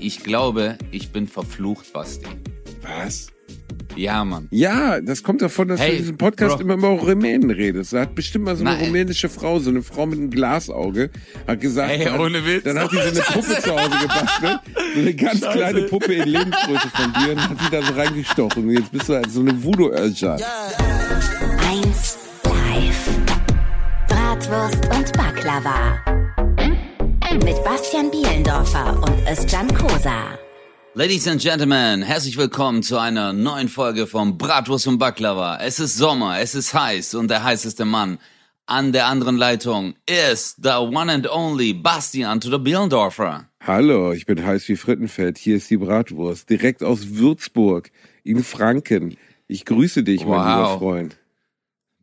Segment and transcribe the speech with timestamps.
[0.00, 2.26] ich glaube, ich bin verflucht, Basti.
[2.82, 3.28] Was?
[3.96, 4.46] Ja, Mann.
[4.52, 6.62] Ja, das kommt davon, dass Hey, du in diesem Podcast Bro.
[6.62, 7.92] immer über Rumänen redest.
[7.92, 8.86] Da hat bestimmt mal so eine Nein.
[8.86, 11.10] rumänische Frau, so eine Frau mit einem Glasauge,
[11.46, 12.62] hat gesagt, Hey, dann, ohne Witz.
[12.64, 14.60] dann hat die so eine Puppe zu Hause gebastelt,
[14.94, 18.62] so eine ganz kleine Puppe in Lebensgröße von dir und hat die da so reingestochen.
[18.64, 20.36] Und jetzt bist du halt so eine Voodoo-Örja.
[21.68, 23.10] 1 live.
[24.08, 25.98] Bratwurst und Baklava.
[27.44, 30.38] Mit Bastian Bielendorfer und Özcan Kosa.
[30.94, 35.58] Ladies and Gentlemen, herzlich willkommen zu einer neuen Folge von Bratwurst und Baklava.
[35.60, 38.18] Es ist Sommer, es ist heiß und der heißeste Mann
[38.66, 43.46] an der anderen Leitung ist the one and only Bastian to the Bielendorfer.
[43.66, 45.38] Hallo, ich bin heiß wie Frittenfett.
[45.38, 47.90] Hier ist die Bratwurst, direkt aus Würzburg
[48.24, 49.16] in Franken.
[49.48, 50.46] Ich grüße dich, mein Wow.
[50.46, 51.16] lieber Freund.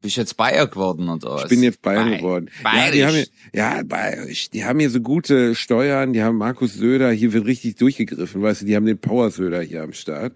[0.01, 1.43] Bist jetzt Bayer geworden und alles?
[1.43, 2.49] Ich bin jetzt Bayern Bay- geworden.
[2.63, 2.85] Bayerisch.
[2.85, 4.49] Ja, die haben hier, ja, bayerisch.
[4.51, 6.13] Die haben hier so gute Steuern.
[6.13, 7.11] Die haben Markus Söder.
[7.11, 8.41] Hier wird richtig durchgegriffen.
[8.41, 10.33] Weißt du, die haben den Power Söder hier am Start.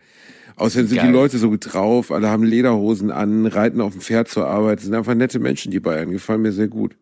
[0.56, 1.08] Außerdem sind Geil.
[1.08, 2.12] die Leute so gut drauf.
[2.12, 4.80] Alle haben Lederhosen an, reiten auf dem Pferd zur Arbeit.
[4.80, 6.12] Das sind einfach nette Menschen, die Bayern.
[6.12, 6.96] Gefallen mir sehr gut.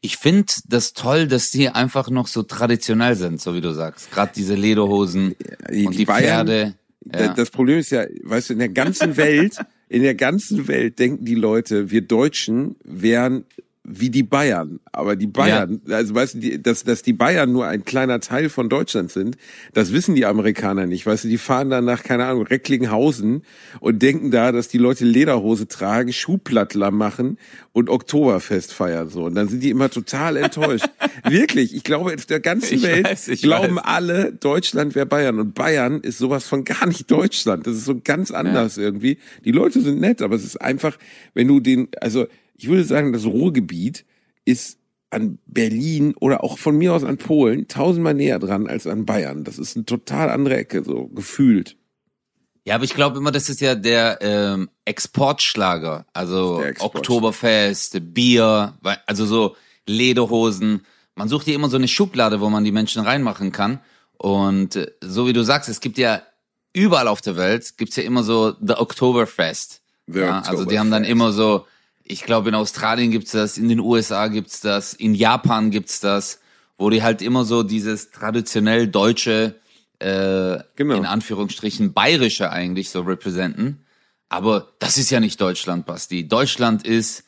[0.00, 4.10] Ich finde das toll, dass die einfach noch so traditionell sind, so wie du sagst.
[4.12, 5.34] Gerade diese Lederhosen
[5.70, 6.74] Die- und die Bayern- Pferde.
[7.12, 7.34] Ja.
[7.34, 9.56] Das Problem ist ja, weißt du, in der ganzen Welt,
[9.88, 13.44] in der ganzen Welt denken die Leute, wir Deutschen wären
[13.88, 14.80] wie die Bayern.
[14.92, 18.48] Aber die Bayern, also weißt du, die, dass, dass die Bayern nur ein kleiner Teil
[18.48, 19.36] von Deutschland sind,
[19.72, 21.06] das wissen die Amerikaner nicht.
[21.06, 23.42] Weißt du, die fahren dann nach, keine Ahnung, Recklinghausen
[23.80, 27.38] und denken da, dass die Leute Lederhose tragen, Schuhplattler machen
[27.72, 29.24] und Oktoberfest feiern so.
[29.24, 30.88] Und dann sind die immer total enttäuscht.
[31.24, 33.84] Wirklich, ich glaube, auf der ganzen Ich Welt weiß, ich glauben weiß.
[33.84, 35.38] alle, Deutschland wäre Bayern.
[35.38, 37.66] Und Bayern ist sowas von gar nicht Deutschland.
[37.66, 39.18] Das ist so ganz anders irgendwie.
[39.44, 40.98] Die Leute sind nett, aber es ist einfach,
[41.34, 42.26] wenn du den, also
[42.58, 44.04] ich würde sagen, das Ruhrgebiet
[44.44, 44.78] ist
[45.10, 49.44] an Berlin oder auch von mir aus an Polen tausendmal näher dran als an Bayern.
[49.44, 51.76] Das ist eine total andere Ecke, so gefühlt.
[52.64, 56.04] Ja, aber ich glaube immer, das ist ja der ähm, Exportschlager.
[56.12, 56.96] Also Export.
[56.96, 58.74] Oktoberfest, Bier,
[59.06, 60.84] also so Lederhosen.
[61.14, 63.80] Man sucht ja immer so eine Schublade, wo man die Menschen reinmachen kann.
[64.18, 66.20] Und äh, so wie du sagst, es gibt ja
[66.74, 69.80] überall auf der Welt gibt's ja immer so The Oktoberfest.
[70.06, 71.10] The ja, also die haben dann Oktoberfest.
[71.10, 71.66] immer so,
[72.08, 76.40] ich glaube in Australien gibt's das, in den USA gibt's das, in Japan gibt's das,
[76.78, 79.56] wo die halt immer so dieses traditionell deutsche
[79.98, 80.96] äh, Genau.
[80.96, 83.84] in Anführungsstrichen bayerische eigentlich so representen.
[84.28, 86.28] Aber das ist ja nicht Deutschland, Basti.
[86.28, 87.24] Deutschland ist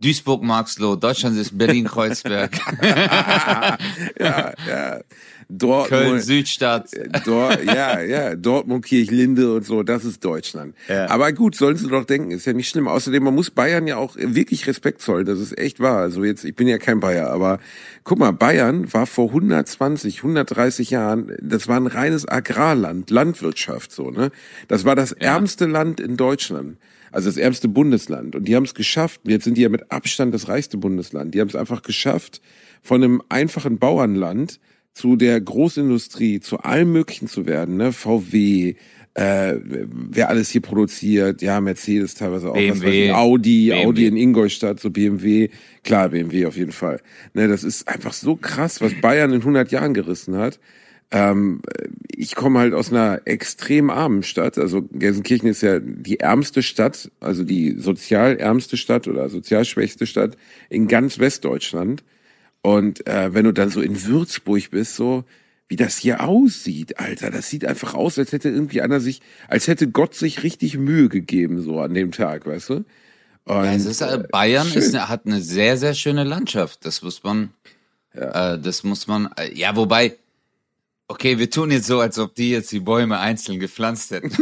[0.00, 2.52] Duisburg-Marxloh, Deutschland ist Berlin-Kreuzberg,
[4.20, 5.00] ja, ja.
[5.50, 6.90] Dortmund, Köln-Südstadt.
[7.24, 10.74] Dort, ja, ja, Dortmund, Kirchlinde und so, das ist Deutschland.
[10.88, 11.08] Ja.
[11.08, 12.86] Aber gut, sollen sie doch denken, ist ja nicht schlimm.
[12.86, 15.98] Außerdem, man muss Bayern ja auch wirklich Respekt zollen, das ist echt wahr.
[15.98, 17.60] Also jetzt, ich bin ja kein Bayer, aber
[18.04, 24.10] guck mal, Bayern war vor 120, 130 Jahren, das war ein reines Agrarland, Landwirtschaft, so,
[24.10, 24.30] ne?
[24.68, 26.76] Das war das ärmste Land in Deutschland.
[27.10, 28.36] Also das ärmste Bundesland.
[28.36, 31.34] Und die haben es geschafft, jetzt sind die ja mit Abstand das reichste Bundesland.
[31.34, 32.42] Die haben es einfach geschafft,
[32.82, 34.60] von einem einfachen Bauernland
[34.98, 37.92] zu der Großindustrie, zu allem Möglichen zu werden, ne?
[37.92, 38.74] VW,
[39.14, 43.06] äh, wer alles hier produziert, ja, Mercedes teilweise auch, was weiß BMW.
[43.06, 43.86] ich, Audi, BMW.
[43.86, 45.50] Audi in Ingolstadt, so BMW,
[45.84, 47.00] klar, BMW auf jeden Fall.
[47.32, 50.58] Ne, das ist einfach so krass, was Bayern in 100 Jahren gerissen hat.
[51.12, 51.62] Ähm,
[52.10, 54.58] ich komme halt aus einer extrem armen Stadt.
[54.58, 60.06] Also Gelsenkirchen ist ja die ärmste Stadt, also die sozial ärmste Stadt oder sozial schwächste
[60.06, 60.36] Stadt
[60.68, 62.02] in ganz Westdeutschland.
[62.62, 65.24] Und äh, wenn du dann so in Würzburg bist, so
[65.68, 69.68] wie das hier aussieht, Alter, das sieht einfach aus, als hätte irgendwie einer sich, als
[69.68, 72.74] hätte Gott sich richtig Mühe gegeben so an dem Tag, weißt du?
[73.44, 74.78] Und, Ja, es ist, äh, Bayern schön.
[74.82, 76.84] ist, eine- hat eine sehr, sehr schöne Landschaft.
[76.84, 77.50] Das muss man,
[78.12, 80.16] äh, das muss man, äh, ja, wobei,
[81.08, 84.30] okay, wir tun jetzt so, als ob die jetzt die Bäume einzeln gepflanzt hätten.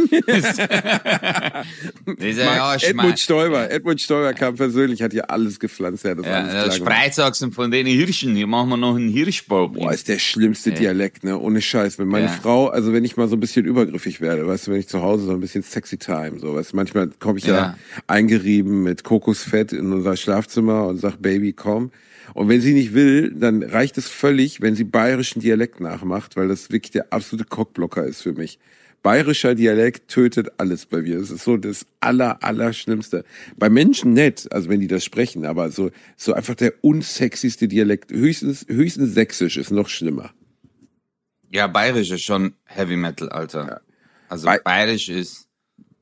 [2.19, 6.25] Ja, Mark, Edmund Stoiber, Edmund Stoiber kam persönlich, hat hier alles gepflanzt, er hat das
[6.25, 6.75] ja, alles.
[6.77, 9.73] Spreizachsen von den Hirschen, hier machen wir noch einen Hirschbaum.
[9.73, 11.37] Boah, ist der schlimmste Dialekt, ne?
[11.37, 11.99] Ohne Scheiß.
[11.99, 12.31] Wenn meine Ja.
[12.31, 15.01] Frau, also wenn ich mal so ein bisschen übergriffig werde, weißt du, wenn ich zu
[15.01, 17.55] Hause so ein bisschen sexy time, so, weißt du, manchmal komme ich ja.
[17.55, 17.77] Ja.
[18.07, 21.91] eingerieben mit Kokosfett in unser Schlafzimmer und sag, Baby, komm.
[22.33, 26.47] Und wenn sie nicht will, dann reicht es völlig, wenn sie bayerischen Dialekt nachmacht, weil
[26.47, 28.59] das wirklich der absolute Cockblocker ist für mich.
[29.03, 31.19] Bayerischer Dialekt tötet alles bei mir.
[31.19, 33.23] Das ist so das aller, aller Schlimmste.
[33.55, 38.11] Bei Menschen nett, also wenn die das sprechen, aber so, so einfach der unsexyste Dialekt.
[38.11, 40.31] Höchstens, höchstens sächsisch ist noch schlimmer.
[41.51, 43.81] Ja, bayerisch ist schon Heavy Metal, Alter.
[44.27, 45.47] Also Bay- bayerisch ist,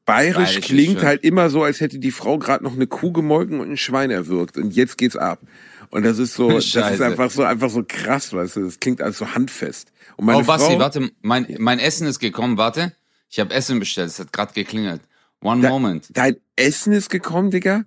[0.05, 3.59] Bayerisch Bayerisch klingt halt immer so, als hätte die Frau gerade noch eine Kuh gemolken
[3.59, 4.55] und ein Schwein erwürgt.
[4.57, 5.39] Und jetzt geht's ab.
[5.91, 7.05] Und das ist so, das ist Scheiße.
[7.05, 9.91] einfach so, einfach so krass, weißt du, das klingt alles so handfest.
[10.17, 12.93] Und meine Oh, Basti, Frau, warte, mein, mein Essen ist gekommen, warte.
[13.29, 15.01] Ich habe Essen bestellt, es hat gerade geklingelt.
[15.41, 16.07] One Da- moment.
[16.13, 17.83] dein Essen ist gekommen, Digga?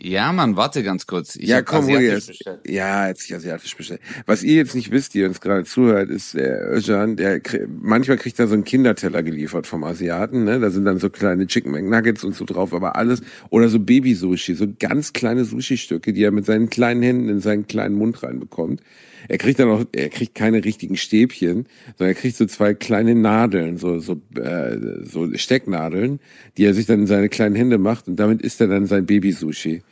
[0.00, 1.34] Ja, Mann, warte ganz kurz.
[1.34, 2.28] Ich ja, komm, das.
[2.28, 2.60] bestellt.
[2.68, 4.00] Ja, jetzt sich asiatisch bestellt.
[4.26, 8.38] Was ihr jetzt nicht wisst, die uns gerade zuhört, ist der Özcan, der manchmal kriegt
[8.38, 10.60] er so einen Kinderteller geliefert vom Asiaten, ne?
[10.60, 14.54] Da sind dann so kleine Chicken McNuggets und so drauf, aber alles oder so Baby-Sushi,
[14.54, 18.80] so ganz kleine Sushi-Stücke, die er mit seinen kleinen Händen in seinen kleinen Mund reinbekommt.
[19.26, 21.66] Er kriegt dann auch, er kriegt keine richtigen Stäbchen,
[21.96, 26.20] sondern er kriegt so zwei kleine Nadeln, so so äh, so Stecknadeln,
[26.56, 29.06] die er sich dann in seine kleinen Hände macht und damit isst er dann sein
[29.06, 29.82] Baby-Sushi.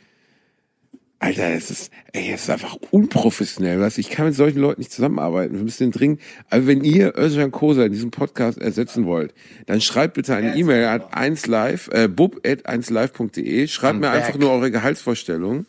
[1.19, 3.97] Alter, es ist, ey, es ist einfach unprofessionell, was?
[3.97, 5.55] Ich kann mit solchen Leuten nicht zusammenarbeiten.
[5.55, 6.21] Wir müssen dringend,
[6.51, 9.33] also wenn ihr Özcan Kosa in diesem Podcast ersetzen wollt,
[9.65, 14.51] dann schreibt bitte eine E-Mail an 1live, äh, bub at 1live.de, schreibt mir einfach nur
[14.51, 15.65] eure Gehaltsvorstellung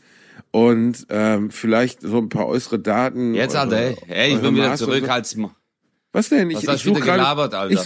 [0.51, 3.35] und ähm, vielleicht so ein paar äußere Daten.
[3.35, 5.41] Jetzt, eure- Alter, ey, ich bin wieder Maße zurück, so.
[5.41, 5.51] mal.
[6.13, 6.49] Was denn?
[6.53, 7.23] Was Ich, ich suche gerade,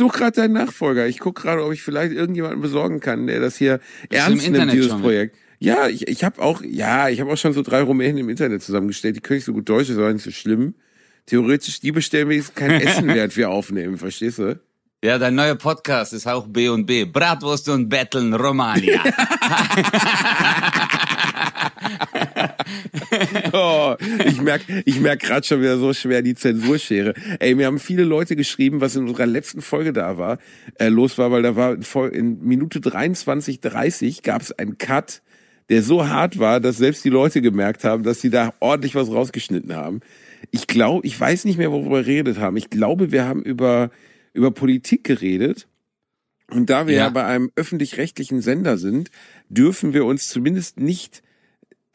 [0.09, 1.07] gerade deinen Nachfolger.
[1.09, 3.81] Ich gucke gerade, ob ich vielleicht irgendjemanden besorgen kann, der das hier
[4.11, 5.03] im ernst nimmt, dieses schon?
[5.03, 5.37] Projekt.
[5.59, 8.63] Ja, ich, ich habe auch, ja, ich habe auch schon so drei Rumänen im Internet
[8.63, 9.17] zusammengestellt.
[9.17, 10.75] Die können nicht so gut Deutsch, ist aber nicht so schlimm.
[11.27, 14.61] Theoretisch, die bestellen wenigstens kein Essen, während wir aufnehmen, verstehst du?
[15.05, 17.05] Ja, dein neuer Podcast ist auch B und B.
[17.05, 19.03] Bratwurst und Betteln Romania.
[23.53, 23.95] Oh,
[24.27, 27.15] ich merk, ich merk gerade schon wieder so schwer die Zensurschere.
[27.39, 30.39] Ey, mir haben viele Leute geschrieben, was in unserer letzten Folge da war,
[30.79, 31.77] äh, los war, weil da war
[32.13, 35.23] in Minute 23, 30 gab es einen Cut,
[35.69, 39.09] der so hart war, dass selbst die Leute gemerkt haben, dass sie da ordentlich was
[39.11, 40.01] rausgeschnitten haben.
[40.51, 42.57] Ich glaube, ich weiß nicht mehr, worüber wir geredet haben.
[42.57, 43.91] Ich glaube, wir haben über,
[44.33, 45.69] über Politik geredet.
[46.51, 47.11] Und da wir ja, Ja.
[47.11, 49.11] bei einem öffentlich-rechtlichen Sender sind,
[49.49, 51.22] dürfen wir uns zumindest nicht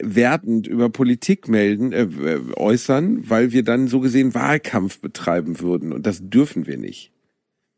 [0.00, 2.08] wertend über Politik melden, äh,
[2.56, 5.92] äußern, weil wir dann so gesehen Wahlkampf betreiben würden.
[5.92, 7.12] Und das dürfen wir nicht.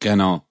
[0.01, 0.45] genau.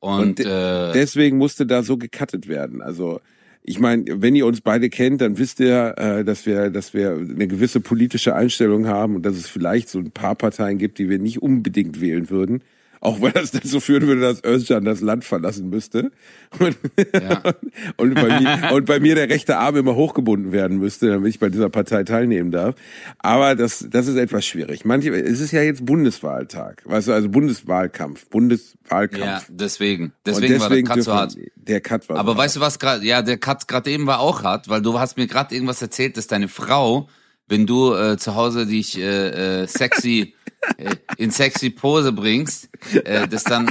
[0.00, 2.82] Und, Und äh, Deswegen musste da so gecuttet werden.
[2.82, 3.20] Also
[3.62, 7.12] ich meine, wenn ihr uns beide kennt, dann wisst ihr, äh, dass wir, dass wir
[7.12, 11.08] eine gewisse politische Einstellung haben und dass es vielleicht so ein paar Parteien gibt, die
[11.08, 12.62] wir nicht unbedingt wählen würden.
[13.02, 16.12] Auch weil das dazu führen würde, dass Özcan das Land verlassen müsste.
[16.60, 16.76] Und,
[17.12, 17.42] Ja.
[17.96, 21.40] und, bei mir, und bei mir der rechte Arm immer hochgebunden werden müsste, damit ich
[21.40, 22.76] bei dieser Partei teilnehmen darf.
[23.18, 24.84] Aber das, das ist etwas schwierig.
[24.84, 26.82] Manche, es ist ja jetzt Bundeswahltag.
[26.84, 28.26] Weißt du, also Bundeswahlkampf.
[28.26, 29.24] Bundeswahlkampf.
[29.24, 30.04] ja, deswegen.
[30.04, 31.36] Und Deswegen, war der Cut so hart.
[31.56, 33.04] Der Cut war Aber so weißt du was gerade?
[33.04, 36.16] Ja, der Cut gerade eben war auch hart, weil du hast mir gerade irgendwas erzählt,
[36.16, 37.08] dass deine Frau,
[37.52, 40.34] wenn du äh, zu Hause dich äh, äh, sexy
[40.78, 42.70] äh, in sexy Pose bringst,
[43.04, 43.70] äh, das dann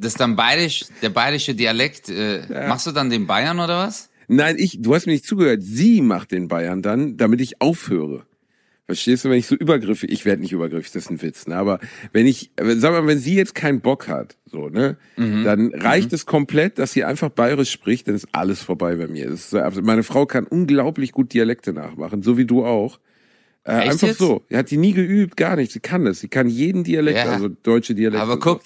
[0.00, 4.10] das dann bayerisch, der bayerische Dialekt, äh, machst du dann den Bayern oder was?
[4.28, 5.60] Nein, ich, du hast mir nicht zugehört.
[5.62, 8.26] Sie macht den Bayern dann, damit ich aufhöre.
[8.86, 11.56] Verstehst du, wenn ich so übergriffig, ich werde nicht übergriffig, das ist ein Witz, ne?
[11.56, 11.80] Aber
[12.12, 15.42] wenn ich, sag mal, wenn sie jetzt keinen Bock hat, so, ne, Mhm.
[15.42, 19.28] dann reicht es komplett, dass sie einfach bayerisch spricht, dann ist alles vorbei bei mir.
[19.30, 23.00] Das ist, also meine Frau kann unglaublich gut Dialekte nachmachen, so wie du auch.
[23.66, 24.18] Äh, einfach jetzt?
[24.18, 24.42] so.
[24.50, 25.72] Die hat die nie geübt, gar nicht.
[25.72, 26.20] Sie kann das.
[26.20, 27.24] Sie kann jeden Dialekt, Ja.
[27.32, 28.22] also deutsche Dialekte.
[28.22, 28.62] Aber guck,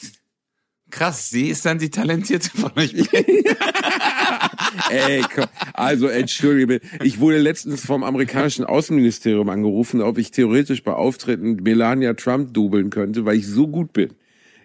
[0.90, 2.94] krass, sie ist dann die talentierte von euch.
[4.90, 5.46] Ey, komm.
[5.74, 12.14] Also, entschuldige, ich wurde letztens vom amerikanischen Außenministerium angerufen, ob ich theoretisch bei Auftritten Melania
[12.14, 14.10] Trump dubeln könnte, weil ich so gut bin.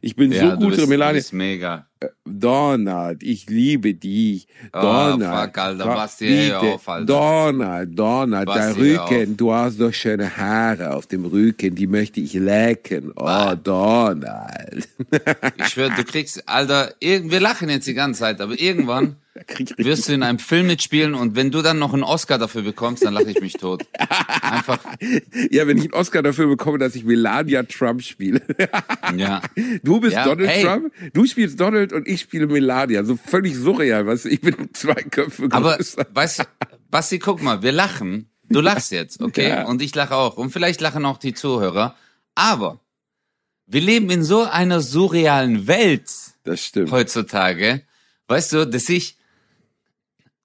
[0.01, 1.13] Ich bin Ja, so gut, bist, du Melania.
[1.13, 1.87] bist mega.
[2.25, 4.47] Donald, ich liebe dich.
[4.73, 5.47] Oh, Donald.
[5.47, 6.09] fuck, Alter, hör
[6.59, 6.59] bitte.
[6.59, 7.05] auf, Alter.
[7.05, 12.19] Donald, Donald, der hör Rücken, du hast doch schöne Haare auf dem Rücken, die möchte
[12.21, 13.11] ich lecken.
[13.15, 13.55] Oh, Ah.
[13.55, 14.87] Donald.
[15.57, 19.15] Ich schwör, du kriegst, Alter, wir lachen jetzt die ganze Zeit, aber irgendwann
[19.77, 23.03] wirst du in einem Film mitspielen und wenn du dann noch einen Oscar dafür bekommst,
[23.03, 23.85] dann lache ich mich tot.
[24.41, 24.79] Einfach,
[25.51, 28.41] Ja, wenn ich einen Oscar dafür bekomme, dass ich Melania Trump spiele.
[29.17, 29.41] ja.
[29.83, 30.63] Du bist Ja, Donald hey.
[30.63, 33.03] Trump, du spielst Donald und ich spiele Melania.
[33.03, 34.29] So völlig surreal, weißt du?
[34.29, 36.05] Ich bin zwei Köpfe Aber, größer.
[36.13, 36.43] weißt du,
[36.89, 38.29] Basti, guck mal, wir lachen.
[38.49, 39.49] Du lachst jetzt, okay?
[39.49, 39.65] Ja.
[39.65, 40.37] Und ich lache auch.
[40.37, 41.95] Und vielleicht lachen auch die Zuhörer.
[42.35, 42.79] Aber
[43.67, 46.09] wir leben in so einer surrealen Welt
[46.43, 46.91] Das stimmt.
[46.91, 47.81] heutzutage,
[48.27, 49.17] weißt du, dass ich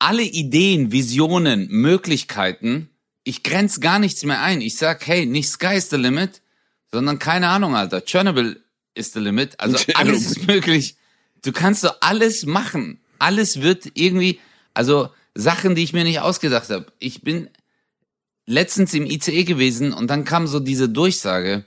[0.01, 2.91] alle Ideen, Visionen, Möglichkeiten,
[3.23, 4.61] ich grenz gar nichts mehr ein.
[4.61, 6.43] Ich sag, hey, nicht Sky is the limit,
[6.91, 8.01] sondern keine Ahnung, Alter.
[8.05, 8.61] Chernobyl
[8.95, 9.61] is the limit.
[9.61, 10.97] Also alles ist möglich.
[11.43, 13.01] Du kannst so alles machen.
[13.19, 14.41] Alles wird irgendwie,
[14.75, 16.87] also Sachen, die ich mir nicht ausgedacht habe.
[16.99, 17.49] Ich bin
[18.47, 21.65] letztens im ICE gewesen und dann kam so diese Durchsage,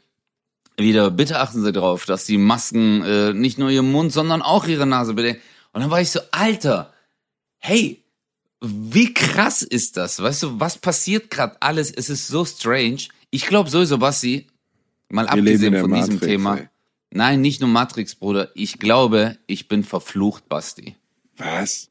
[0.75, 4.65] wieder, bitte achten Sie darauf, dass die Masken äh, nicht nur ihren Mund, sondern auch
[4.65, 5.39] ihre Nase bedecken.
[5.71, 6.93] Und dann war ich so, Alter,
[7.59, 8.02] hey,
[8.65, 10.21] wie krass ist das?
[10.21, 11.91] Weißt du, was passiert gerade alles?
[11.91, 13.07] Es ist so strange.
[13.29, 14.47] Ich glaube sowieso, Basti,
[15.09, 16.57] mal Wir abgesehen von diesem Matrix, Thema.
[16.57, 16.69] ey.
[17.11, 18.49] Nein, nicht nur Matrix, Bruder.
[18.55, 20.95] Ich glaube, ich bin verflucht, Basti.
[21.37, 21.89] Was?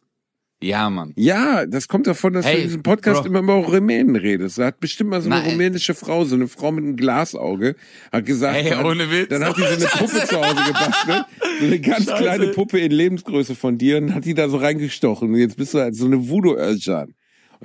[0.62, 1.12] Ja, Mann.
[1.16, 3.28] Ja, das kommt davon, dass du Hey, in diesem Podcast Bro.
[3.28, 4.58] immer über Rumänen redest.
[4.58, 5.50] Da hat bestimmt mal so eine Nein.
[5.50, 7.74] rumänische Frau, so eine Frau mit einem Glasauge,
[8.12, 9.28] hat gesagt, Hey, dann, ohne Witz.
[9.28, 11.24] dann hat die so eine Puppe zu Hause gebastelt,
[11.60, 12.22] so eine ganz Scheiße.
[12.22, 15.74] kleine Puppe in Lebensgröße von dir und hat die da so reingestochen und jetzt bist
[15.74, 17.14] du halt so eine Voodoo-Özcan.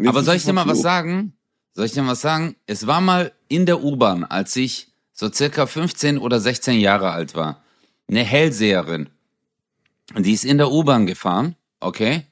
[0.06, 0.84] Aber soll du ich dir mal was verflucht.
[0.84, 1.34] sagen?
[1.74, 2.56] Soll ich dir mal was sagen?
[2.66, 7.36] Es war mal in der U-Bahn, als ich so circa 15 oder 16 Jahre alt
[7.36, 7.64] war,
[8.08, 9.10] eine Hellseherin.
[10.16, 12.24] Und die ist in der U-Bahn gefahren, okay?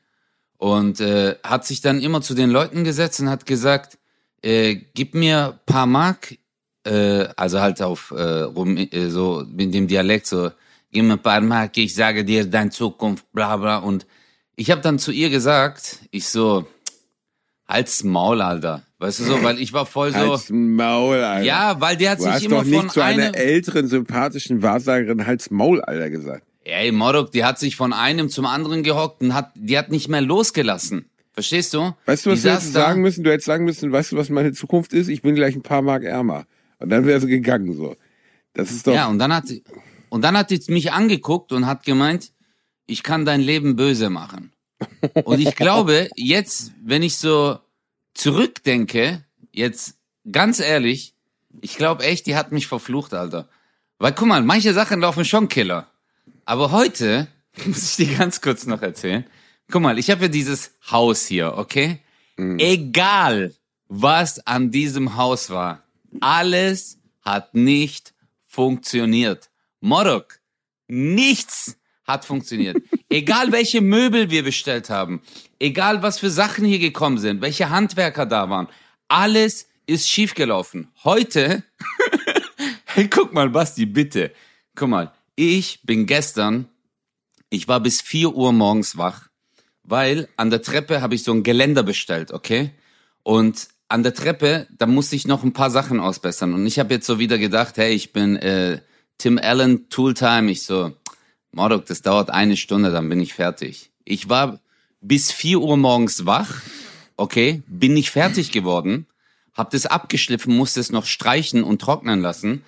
[0.57, 3.97] Und äh, hat sich dann immer zu den Leuten gesetzt und hat gesagt,
[4.41, 6.37] äh, gib mir paar Mark,
[6.85, 10.51] äh, also halt auf äh, Rum, äh, so mit dem Dialekt so,
[10.91, 13.77] gib mir paar Mark, ich sage dir deine Zukunft, bla bla.
[13.77, 14.05] Und
[14.55, 16.65] ich habe dann zu ihr gesagt, ich so,
[17.67, 18.83] halt's Maul, Alter.
[18.99, 21.45] Weißt du so, weil ich war voll so, Halt's Maul, Alter.
[21.45, 24.61] ja, weil der hat Du sich hast immer doch nicht von zu einer älteren, sympathischen
[24.61, 26.43] Wahrsagerin Halt's Maul, Alter, gesagt.
[26.65, 30.09] Ey, Morok, die hat sich von einem zum anderen gehockt und hat, die hat nicht
[30.09, 31.09] mehr losgelassen.
[31.31, 31.93] Verstehst du?
[32.05, 33.23] Weißt du, was die du hättest sagen müssen?
[33.23, 35.07] Du hättest sagen müssen, weißt du, was meine Zukunft ist?
[35.09, 36.45] Ich bin gleich ein paar Mark ärmer.
[36.79, 37.95] Und dann wäre sie gegangen, so.
[38.53, 39.63] Das ist doch, Ja, und dann hat sie,
[40.09, 42.31] und dann hat sie mich angeguckt und hat gemeint,
[42.87, 44.51] ich kann dein Leben böse machen.
[45.25, 47.59] Und ich glaube, jetzt, wenn ich so
[48.13, 49.97] zurückdenke, jetzt
[50.31, 51.13] ganz ehrlich,
[51.61, 53.49] ich glaube echt, die hat mich verflucht, Alter.
[53.99, 55.87] Weil guck mal, manche Sachen laufen schon Killer.
[56.45, 57.27] Aber heute,
[57.65, 59.25] muss ich dir ganz kurz noch erzählen.
[59.69, 61.99] Guck mal, ich habe ja dieses Haus hier, okay?
[62.37, 63.55] Egal,
[63.87, 65.83] was an diesem Haus war,
[66.21, 68.13] alles hat nicht
[68.45, 69.49] funktioniert.
[69.79, 70.39] Morok,
[70.87, 72.77] nichts hat funktioniert.
[73.09, 75.21] egal welche Möbel wir bestellt haben,
[75.59, 78.67] egal was für Sachen hier gekommen sind, welche Handwerker da waren,
[79.07, 80.91] alles ist schiefgelaufen.
[81.03, 81.63] Heute,
[82.85, 84.31] hey, guck mal, Basti, bitte.
[84.75, 86.67] Guck mal, ich bin gestern,
[87.49, 89.29] ich war bis 4 Uhr morgens wach,
[89.83, 92.71] weil an der Treppe habe ich so ein Geländer bestellt, okay?
[93.23, 96.53] Und an der Treppe, da musste ich noch ein paar Sachen ausbessern.
[96.53, 98.81] Und ich habe jetzt so wieder gedacht, hey, ich bin äh,
[99.17, 100.51] Tim Allen Tooltime.
[100.51, 100.93] Ich so,
[101.51, 103.91] Mordok, das dauert eine Stunde, dann bin ich fertig.
[104.03, 104.59] Ich war
[105.01, 106.61] bis 4 Uhr morgens wach,
[107.15, 109.05] okay, bin nicht fertig geworden,
[109.53, 112.63] hab das abgeschliffen, musste es noch streichen und trocknen lassen.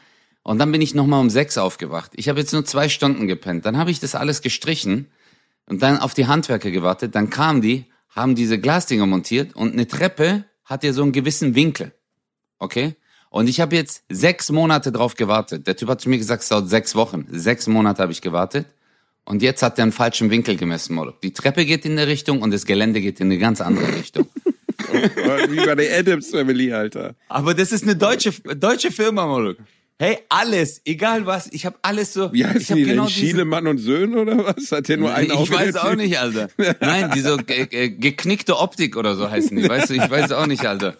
[0.47, 2.11] Und dann bin ich nochmal um sechs aufgewacht.
[2.15, 3.65] Ich habe jetzt nur zwei Stunden gepennt.
[3.65, 5.07] Dann habe ich das alles gestrichen
[5.65, 7.15] und dann auf die Handwerker gewartet.
[7.15, 11.53] Dann kamen die, haben diese Glasdinger montiert und eine Treppe hat ja so einen gewissen
[11.53, 11.91] Winkel.
[12.59, 12.95] Okay?
[13.29, 15.67] Und ich habe jetzt sechs Monate drauf gewartet.
[15.67, 17.27] Der Typ hat zu mir gesagt, es dauert sechs Wochen.
[17.29, 18.67] Sechs Monate habe ich gewartet.
[19.25, 21.19] Und jetzt hat er einen falschen Winkel gemessen, Moloch.
[21.21, 24.29] Die Treppe geht in eine Richtung und das Gelände geht in eine ganz andere Richtung.
[24.93, 27.15] wie bei der Adams Family, Alter.
[27.27, 29.55] Aber das ist eine deutsche, deutsche Firma, Moloch.
[29.99, 32.31] Hey, alles, egal was, ich habe alles so.
[32.31, 33.13] Wie ich heißen hab die genau denn?
[33.15, 34.71] diese- Schiele, Mann und Söhne oder was?
[34.71, 35.43] Hat der nur ein Auge?
[35.43, 36.49] ich weiß auch nicht, Alter.
[36.81, 39.67] Nein, die so ge ge geknickte Optik oder so heißen die.
[39.67, 40.95] Weißt du, ich weiß auch nicht, Alter.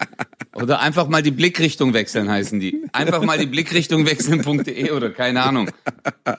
[0.54, 2.82] Oder einfach mal die Blickrichtung wechseln heißen die.
[2.92, 5.70] Einfach mal die Blickrichtung wechseln.de oder keine Ahnung.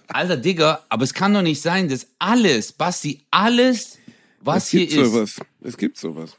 [0.10, 4.00] Alter, Digga, aber es kann doch nicht sein, dass alles, Basti, alles,
[4.42, 5.12] was Es hier gibt ist.
[5.14, 5.36] sowas.
[5.62, 6.36] Es gibt sowas.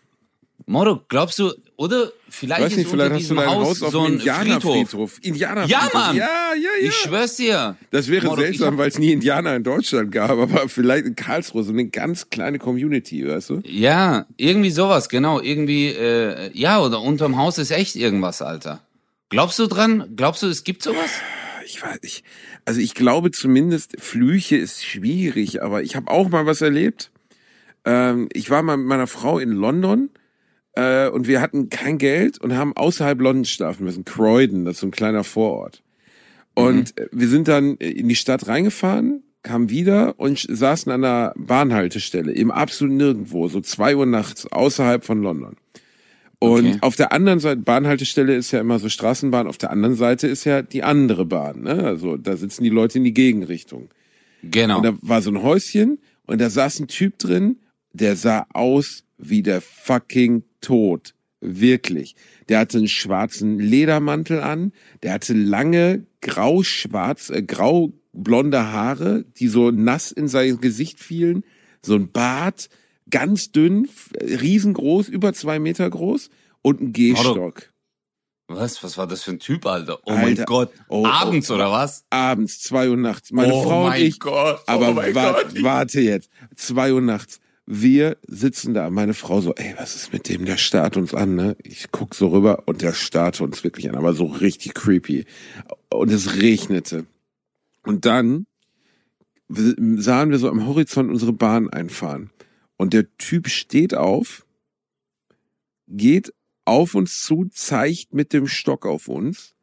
[0.67, 3.93] Moro, glaubst du, oder vielleicht Weiß nicht, ist vielleicht hast du dein Haus, Haus auf
[3.93, 4.37] so ein Friedhof.
[4.37, 5.19] Indianerfriedhof.
[5.23, 5.93] Indianerfriedhof.
[5.93, 6.17] Ja, Mann.
[6.17, 6.89] Ja, ja, ja.
[6.89, 7.77] Ich schwör's dir.
[7.91, 11.63] Das wäre Moro, seltsam, weil es nie Indianer in Deutschland gab, aber vielleicht in Karlsruhe
[11.63, 13.63] so eine ganz kleine Community, weißt du?
[13.65, 15.41] Ja, irgendwie sowas, genau.
[15.41, 18.81] Irgendwie, äh, ja, oder unterm Haus ist echt irgendwas, Alter.
[19.31, 20.13] Glaubst du dran?
[20.17, 21.11] Glaubst du, es gibt sowas?
[21.65, 22.25] Ich weiß nicht.
[22.65, 27.11] Also ich glaube zumindest, Flüche ist schwierig, aber ich habe auch mal was erlebt.
[27.85, 30.11] Ähm, ich war mal mit meiner Frau in London
[30.81, 34.05] äh, und wir hatten kein Geld und haben außerhalb London schlafen müssen.
[34.05, 35.83] Croydon, das ist so ein kleiner Vorort.
[36.55, 41.35] Und äh, wir sind dann in die Stadt reingefahren, kamen wieder und saßen an der
[41.37, 45.57] Bahnhaltestelle, im absolut nirgendwo, so zwei Uhr nachts, außerhalb von London.
[46.39, 46.79] Und Okay.
[46.81, 50.45] auf der anderen Seite, Bahnhaltestelle ist ja immer so Straßenbahn, auf der anderen Seite ist
[50.45, 51.63] ja die andere Bahn.
[51.63, 51.85] Ne?
[51.85, 53.91] Also da sitzen die Leute in die Gegenrichtung.
[54.43, 54.79] Genau.
[54.79, 57.57] Und da war so ein Häuschen und da saß ein Typ drin,
[57.93, 61.15] der sah aus wie der fucking Tod.
[61.41, 62.17] Wirklich.
[62.49, 69.71] Der hatte einen schwarzen Ledermantel an, der hatte lange grau-schwarz, äh, grau-blonde Haare, die so
[69.71, 71.45] nass in sein Gesicht fielen,
[71.83, 72.69] so ein Bart,
[73.09, 76.29] ganz dünn, f- riesengroß, über zwei Meter groß
[76.63, 77.71] und ein Gehstock.
[78.47, 78.83] Was?
[78.83, 80.01] Was war das für ein Typ, Alter?
[80.05, 80.23] Oh Alter.
[80.23, 80.73] mein Gott.
[80.89, 81.55] Oh, Abends oh.
[81.55, 82.05] oder was?
[82.11, 83.31] Abends, zwei Uhr nachts.
[83.31, 84.61] Meine oh Frau mein und ich Gott.
[84.67, 85.63] Aber oh mein wa Gott.
[85.63, 86.31] warte jetzt.
[86.57, 87.41] Zwei Uhr nachts.
[87.67, 90.45] Wir sitzen da, meine Frau so, ey, was ist mit dem?
[90.45, 91.57] Der starrt uns an, ne?
[91.63, 95.25] Ich guck so rüber und der starrt uns wirklich an, aber so richtig creepy.
[95.89, 97.07] Und es regnete.
[97.85, 98.47] Und dann
[99.49, 102.31] sahen wir so am Horizont unsere Bahn einfahren.
[102.77, 104.47] Und der Typ steht auf,
[105.87, 106.33] geht
[106.65, 109.55] auf uns zu, zeigt mit dem Stock auf uns,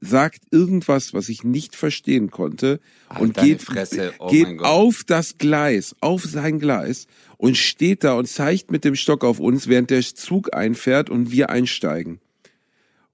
[0.00, 5.38] sagt irgendwas, was ich nicht verstehen konnte Halt und geht, Fresse, oh geht auf das
[5.38, 9.90] Gleis, auf sein Gleis und steht da und zeigt mit dem Stock auf uns, während
[9.90, 12.20] der Zug einfährt und wir einsteigen.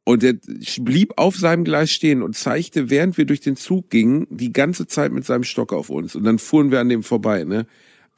[0.04, 0.34] Und er
[0.78, 4.86] blieb auf seinem Gleis stehen und zeigte, während wir durch den Zug gingen, die ganze
[4.86, 6.14] Zeit mit seinem Stock auf uns.
[6.14, 7.66] Und dann fuhren wir an dem vorbei, ne?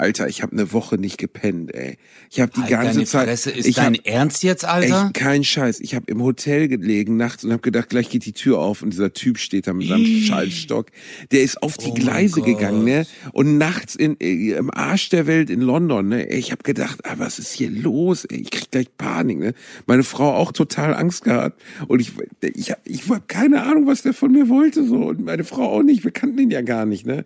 [0.00, 1.98] Alter, ich habe eine Woche nicht gepennt, ey.
[2.30, 3.26] Ich habe die Halt ganze deine Zeit.
[3.26, 5.06] Fresse, ist ich dein hab, Ernst jetzt, Alter?
[5.06, 5.80] Echt kein Scheiß.
[5.80, 8.90] Ich habe im Hotel gelegen nachts und habe gedacht, gleich geht die Tür auf und
[8.90, 10.86] dieser Typ steht da mit seinem Schallstock.
[11.32, 13.06] Der ist auf die Oh Gleise gegangen, ne?
[13.32, 16.28] Und nachts in, äh, im Arsch der Welt in London, ne?
[16.28, 18.24] Ich habe gedacht, ah, was ist hier los?
[18.24, 19.52] Ey, ich krieg gleich Panik, ne?
[19.86, 22.12] Meine Frau auch total Angst gehabt und ich
[22.54, 25.64] ich hab, ich hab keine Ahnung, was der von mir wollte so und meine Frau
[25.64, 26.04] auch nicht.
[26.04, 27.24] Wir kannten ihn ja gar nicht, ne?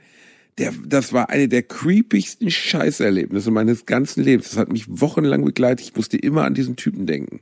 [0.58, 4.50] Der, das war eine der creepigsten Scheißerlebnisse meines ganzen Lebens.
[4.50, 5.86] Das hat mich wochenlang begleitet.
[5.86, 7.40] Ich musste immer an diesen Typen denken.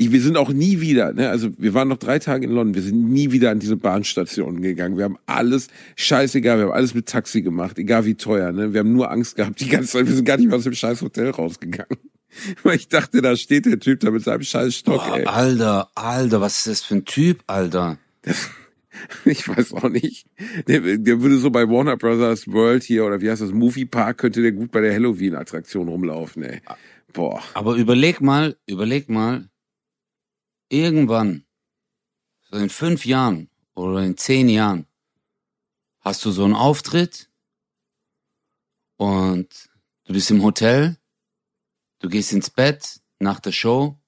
[0.00, 2.76] Ich, wir sind auch nie wieder, ne, also wir waren noch drei Tage in London,
[2.76, 4.96] wir sind nie wieder an diese Bahnstationen gegangen.
[4.96, 5.66] Wir haben alles,
[5.96, 8.72] scheißegal, wir haben alles mit Taxi gemacht, egal wie teuer, ne.
[8.72, 10.74] Wir haben nur Angst gehabt die ganze Zeit, wir sind gar nicht mehr aus dem
[10.74, 11.98] scheiß Hotel rausgegangen.
[12.62, 15.24] Weil ich dachte, da steht der Typ da mit seinem scheiß Stock, Boah, ey.
[15.24, 17.98] Alter, Alter, was ist das für ein Typ, Alter?
[19.24, 20.26] Ich weiß auch nicht.
[20.66, 24.18] Der, der würde so bei Warner Brothers World hier oder wie heißt das, Movie Park,
[24.18, 26.60] könnte der gut bei der Halloween-Attraktion rumlaufen, ey.
[27.12, 27.42] Boah.
[27.54, 29.48] Aber überleg mal, überleg mal,
[30.68, 31.44] irgendwann,
[32.50, 34.86] so in fünf Jahren oder in zehn Jahren,
[36.00, 37.30] hast du so einen Auftritt
[38.96, 39.48] und
[40.04, 40.96] du bist im Hotel,
[42.00, 43.98] du gehst ins Bett nach der Show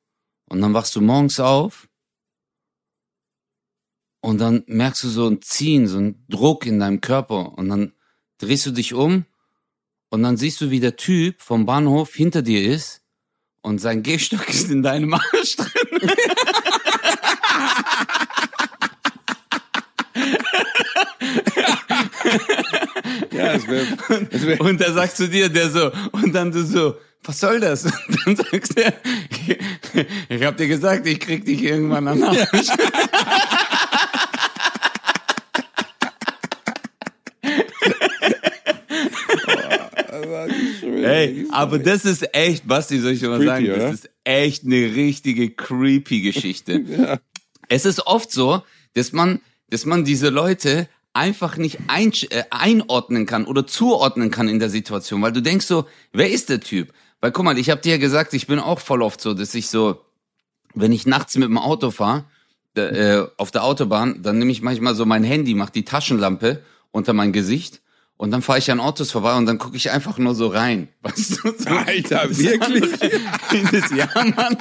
[0.47, 1.90] und dann wachst du morgens auf
[4.21, 7.93] und dann merkst du so ein Ziehen, so ein Druck in deinem Körper und dann
[8.39, 9.25] drehst du dich um
[10.11, 13.03] und dann siehst du, wie der Typ vom Bahnhof hinter dir ist
[13.63, 16.11] und sein Gehstock ist in deinem Arsch drin.
[23.33, 23.87] Ja, es wäre.
[24.31, 27.61] Es wär, Und er sagt zu dir, der so, und dann du so, was soll
[27.61, 27.85] das?
[27.85, 28.93] Und dann sagst du,
[30.29, 32.69] ich, hab dir gesagt, ich krieg dich irgendwann an den Arsch.
[40.83, 44.95] Ey, aber das ist echt, Basti, soll ich dir mal sagen, das ist echt eine
[44.95, 47.21] richtige creepy Geschichte.
[47.73, 48.63] Es ist oft so,
[48.95, 54.49] dass man, dass man diese Leute einfach nicht ein, äh, einordnen kann oder zuordnen kann
[54.49, 56.93] in der Situation, weil du denkst so, wer ist der Typ?
[57.21, 59.55] Weil guck mal, ich habe dir ja gesagt, ich bin auch voll oft so, dass
[59.55, 60.01] ich so,
[60.75, 62.25] wenn ich nachts mit dem Auto fahre,
[62.75, 67.13] äh, auf der Autobahn, dann nehme ich manchmal so mein Handy, mach die Taschenlampe unter
[67.13, 67.83] mein Gesicht
[68.21, 70.89] und dann fahre ich an Autos vorbei und dann gucke ich einfach nur so rein.
[71.03, 71.55] Weißt du?
[71.57, 72.91] So, Alter, wirklich?
[73.73, 74.59] das, ja, Mann.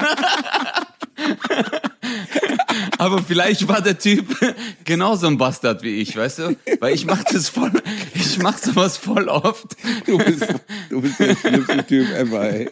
[2.97, 4.25] Aber vielleicht war der Typ
[4.85, 6.55] genauso ein Bastard wie ich, weißt du?
[6.79, 7.71] Weil ich mach das voll,
[8.13, 9.75] ich mach sowas voll oft.
[10.05, 10.45] du, bist,
[10.89, 12.69] du bist der schlimmste Typ ever, ey.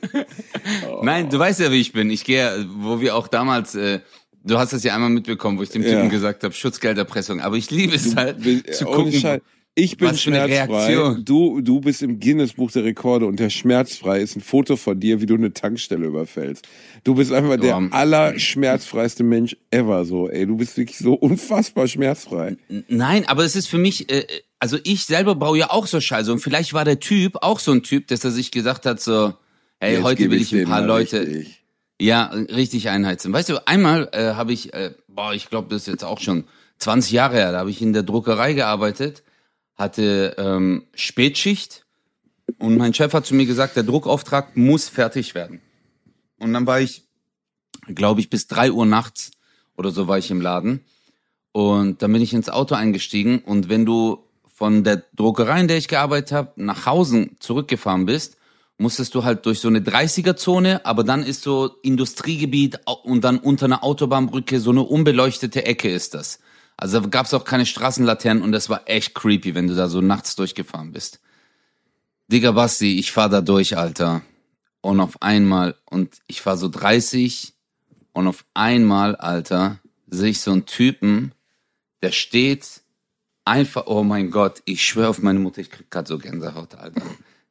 [1.01, 2.09] Nein, du weißt ja, wie ich bin.
[2.09, 3.99] Ich gehe, wo wir auch damals, äh,
[4.45, 5.89] du hast das ja einmal mitbekommen, wo ich dem Ja.
[5.89, 7.41] Typen gesagt habe, Schutzgelderpressung.
[7.41, 9.11] Aber ich liebe es halt, Bist- zu gucken.
[9.11, 9.41] Scheiß.
[9.79, 11.17] Ich bin schmerzfrei.
[11.23, 15.21] Du, du bist im Guinness-Buch der Rekorde und der schmerzfrei ist ein Foto von dir,
[15.21, 16.67] wie du eine Tankstelle überfällst.
[17.03, 20.47] Du bist einfach der allerschmerzfreiste Mensch ever, so, ey.
[20.47, 22.57] Du bist wirklich so unfassbar schmerzfrei.
[22.87, 24.25] Nein, aber es ist für mich, äh,
[24.59, 27.71] also ich selber baue ja auch so Scheiße und vielleicht war der Typ auch so
[27.71, 29.35] ein Typ, dass er sich gesagt hat so,
[29.79, 31.61] hey, Jetzt heute will ich ein paar Leute, richtig.
[32.01, 33.31] ja, richtig einheizen.
[33.31, 36.45] Weißt du, einmal äh, habe ich, äh, boah, ich glaube, das ist jetzt auch schon
[36.79, 39.21] 20 Jahre her, da habe ich in der Druckerei gearbeitet,
[39.77, 41.85] hatte ähm, Spätschicht
[42.57, 45.61] und mein Chef hat zu mir gesagt, der Druckauftrag muss fertig werden.
[46.39, 47.03] Und dann war ich,
[47.87, 49.31] glaube ich, bis drei Uhr nachts
[49.75, 50.83] oder so war ich im Laden.
[51.51, 55.77] Und dann bin ich ins Auto eingestiegen und wenn du von der Druckerei, in der
[55.77, 58.37] ich gearbeitet habe, nach Hause zurückgefahren bist,
[58.79, 63.65] musstest du halt durch so eine 30er-Zone, aber dann ist so Industriegebiet und dann unter
[63.65, 66.39] einer Autobahnbrücke so eine unbeleuchtete Ecke ist das.
[66.77, 70.01] Also da gab's auch keine Straßenlaternen und das war echt creepy, wenn du da so
[70.01, 71.19] nachts durchgefahren bist.
[72.27, 74.21] Digga Basti, ich fahr da durch, Alter.
[74.81, 77.53] Und auf einmal, und ich war so 30,
[78.13, 81.33] und auf einmal, Alter, sehe ich so einen Typen,
[82.01, 82.81] der steht
[83.45, 87.01] einfach, oh mein Gott, ich schwöre auf meine Mutter, ich krieg grad so Gänsehaut, Alter.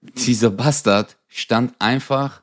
[0.00, 2.42] dieser Bastard stand einfach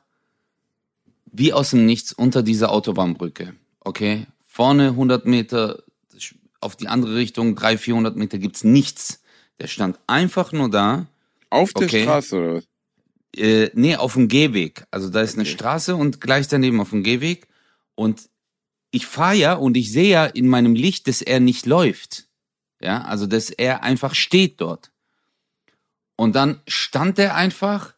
[1.26, 3.54] wie aus dem Nichts unter dieser Autobahnbrücke.
[3.80, 5.82] Okay, vorne 100 Meter,
[6.64, 9.22] auf die andere Richtung 300, 400 Meter gibt's nichts.
[9.60, 11.06] Der stand einfach nur da.
[11.50, 12.02] Auf der Okay.
[12.02, 12.64] Straße oder was?
[13.36, 14.84] Äh, nee, auf dem Gehweg.
[14.90, 15.52] Also da ist eine Okay.
[15.52, 17.48] Straße und gleich daneben auf dem Gehweg.
[17.94, 18.28] Und
[18.90, 22.26] ich fahre ja und ich sehe ja in meinem Licht, dass er nicht läuft.
[22.80, 24.90] Ja, also dass er einfach steht dort.
[26.16, 27.94] Und dann stand er einfach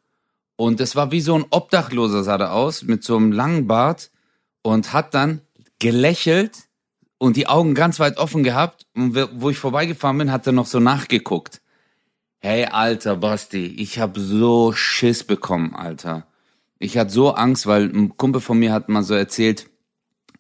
[0.57, 4.11] und es war wie so ein Obdachloser sah er aus mit so einem langen Bart
[4.63, 5.43] und hat dann
[5.79, 6.66] gelächelt
[7.19, 8.87] und die Augen ganz weit offen gehabt.
[8.95, 11.61] Und wo- ich vorbeigefahren bin, hat er noch so nachgeguckt.
[12.39, 16.27] Hey, alter Basti, ich hab so Schiss bekommen, Alter.
[16.79, 19.69] Ich hatte so Angst, weil ein Kumpel von mir hat mal so erzählt,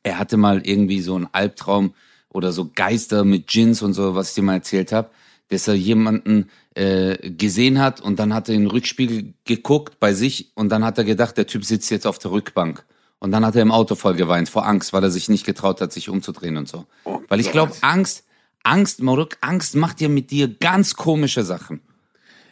[0.02, 1.94] er hatte mal irgendwie so einen Albtraum
[2.28, 5.10] oder so Geister mit Djinns und so, was ich dir mal erzählt habe,
[5.48, 10.12] dass er jemanden äh, gesehen hat und dann hat er in den Rückspiegel geguckt bei
[10.12, 12.84] sich und dann hat er gedacht, der Typ sitzt jetzt auf der Rückbank.
[13.18, 15.80] Und dann hat er im Auto voll geweint vor Angst, weil er sich nicht getraut
[15.80, 16.86] hat, sich umzudrehen und so.
[17.04, 18.24] Oh weil ich glaube, Angst,
[18.62, 21.80] Angst, Maruk, Angst macht ja mit dir ganz komische Sachen.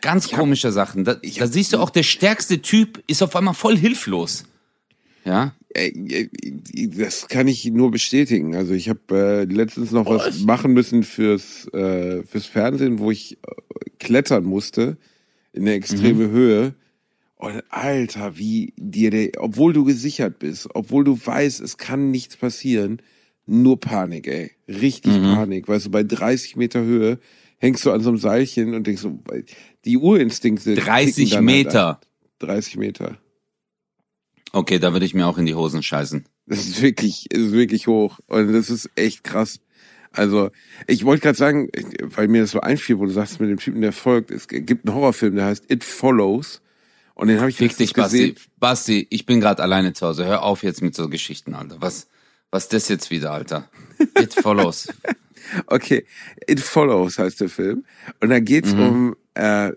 [0.01, 1.05] Ganz komische Sachen.
[1.05, 4.45] Da, da siehst du auch, der stärkste Typ ist auf einmal voll hilflos.
[5.25, 5.55] Ja?
[6.97, 8.55] Das kann ich nur bestätigen.
[8.55, 13.39] Also ich habe äh, letztens noch was machen müssen fürs, äh, fürs Fernsehen, wo ich
[13.43, 14.99] äh, klettern musste
[15.53, 16.75] in eine extreme Höhe.
[17.37, 22.37] Und Alter, wie dir der, obwohl du gesichert bist, obwohl du weißt, es kann nichts
[22.37, 23.03] passieren,
[23.47, 24.53] nur Panik, ey.
[24.69, 25.69] Richtig Panik.
[25.69, 27.19] Weißt du, bei 30 Meter Höhe
[27.59, 29.21] hängst du an so einem Seilchen und denkst so,
[29.85, 30.75] die Urinstinkte.
[30.75, 31.89] 30 kicken dann halt Meter.
[31.89, 31.97] an.
[32.39, 33.19] 30 Meter.
[34.53, 36.25] Okay, da würde ich mir auch in die Hosen scheißen.
[36.47, 38.21] Das ist wirklich, ist wirklich hoch.
[38.29, 39.61] Und das ist echt krass.
[40.13, 40.51] Also,
[40.87, 41.69] ich wollte gerade sagen,
[42.03, 44.87] weil mir das so einfiel, wo du sagst, mit dem Typen, der folgt, es gibt
[44.87, 46.63] einen Horrorfilm, der heißt It Follows.
[47.15, 48.19] Und den habe ich Fick dich, Basti.
[48.19, 48.37] gesehen.
[48.59, 50.25] Basti, ich bin gerade alleine zu Hause.
[50.25, 51.77] Hör auf jetzt mit so Geschichten, Alter.
[51.81, 52.09] Was,
[52.51, 53.69] was das jetzt wieder, Alter?
[54.21, 54.89] It follows.
[55.67, 56.07] Okay,
[56.49, 57.85] It Follows heißt der Film.
[58.21, 58.81] Und da geht's Mhm.
[58.81, 59.73] um, äh,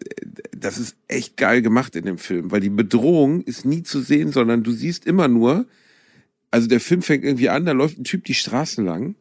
[0.55, 4.31] das ist echt geil gemacht in dem Film, weil die Bedrohung ist nie zu sehen,
[4.31, 5.65] sondern du siehst immer nur,
[6.51, 9.15] also der Film fängt irgendwie an, da läuft ein Typ die Straße lang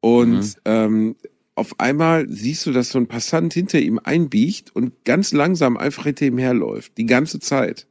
[0.00, 0.54] und Mhm.
[0.64, 1.16] ähm,
[1.58, 6.04] auf einmal siehst du, dass so ein Passant hinter ihm einbiegt und ganz langsam einfach
[6.04, 7.86] hinter ihm herläuft, die ganze Zeit.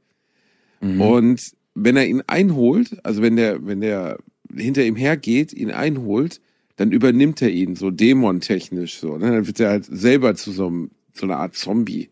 [0.82, 1.01] Mhm.
[1.01, 4.17] Und wenn er ihn einholt, also wenn der, wenn der
[4.56, 6.41] hinter ihm hergeht, ihn einholt,
[6.77, 9.17] dann übernimmt er ihn so dämontechnisch so.
[9.17, 9.32] Ne?
[9.32, 12.10] Dann wird er halt selber zu so, einem, so einer Art Zombie.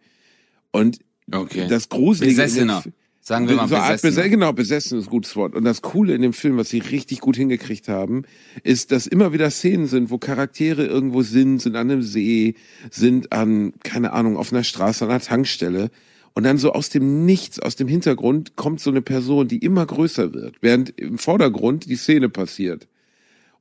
[0.71, 0.99] Und
[1.31, 1.67] Okay.
[1.67, 2.81] das Gruselige in Besessener.
[2.81, 2.91] Fi-
[3.27, 4.21] Sagen wir mal so eine Art Besessener.
[4.21, 5.55] Bese genau, besessen ist ein gutes Wort.
[5.55, 8.21] Und das Coole in dem Film, was sie richtig gut hingekriegt haben,
[8.61, 12.53] ist, dass immer wieder Szenen sind, wo Charaktere irgendwo sind, sind an einem See,
[12.91, 15.89] sind an, keine Ahnung, auf einer Straße, an einer Tankstelle.
[16.35, 19.87] Und dann so aus dem Nichts, aus dem Hintergrund kommt so eine Person, die immer
[19.87, 22.87] größer wird, während im Vordergrund die Szene passiert.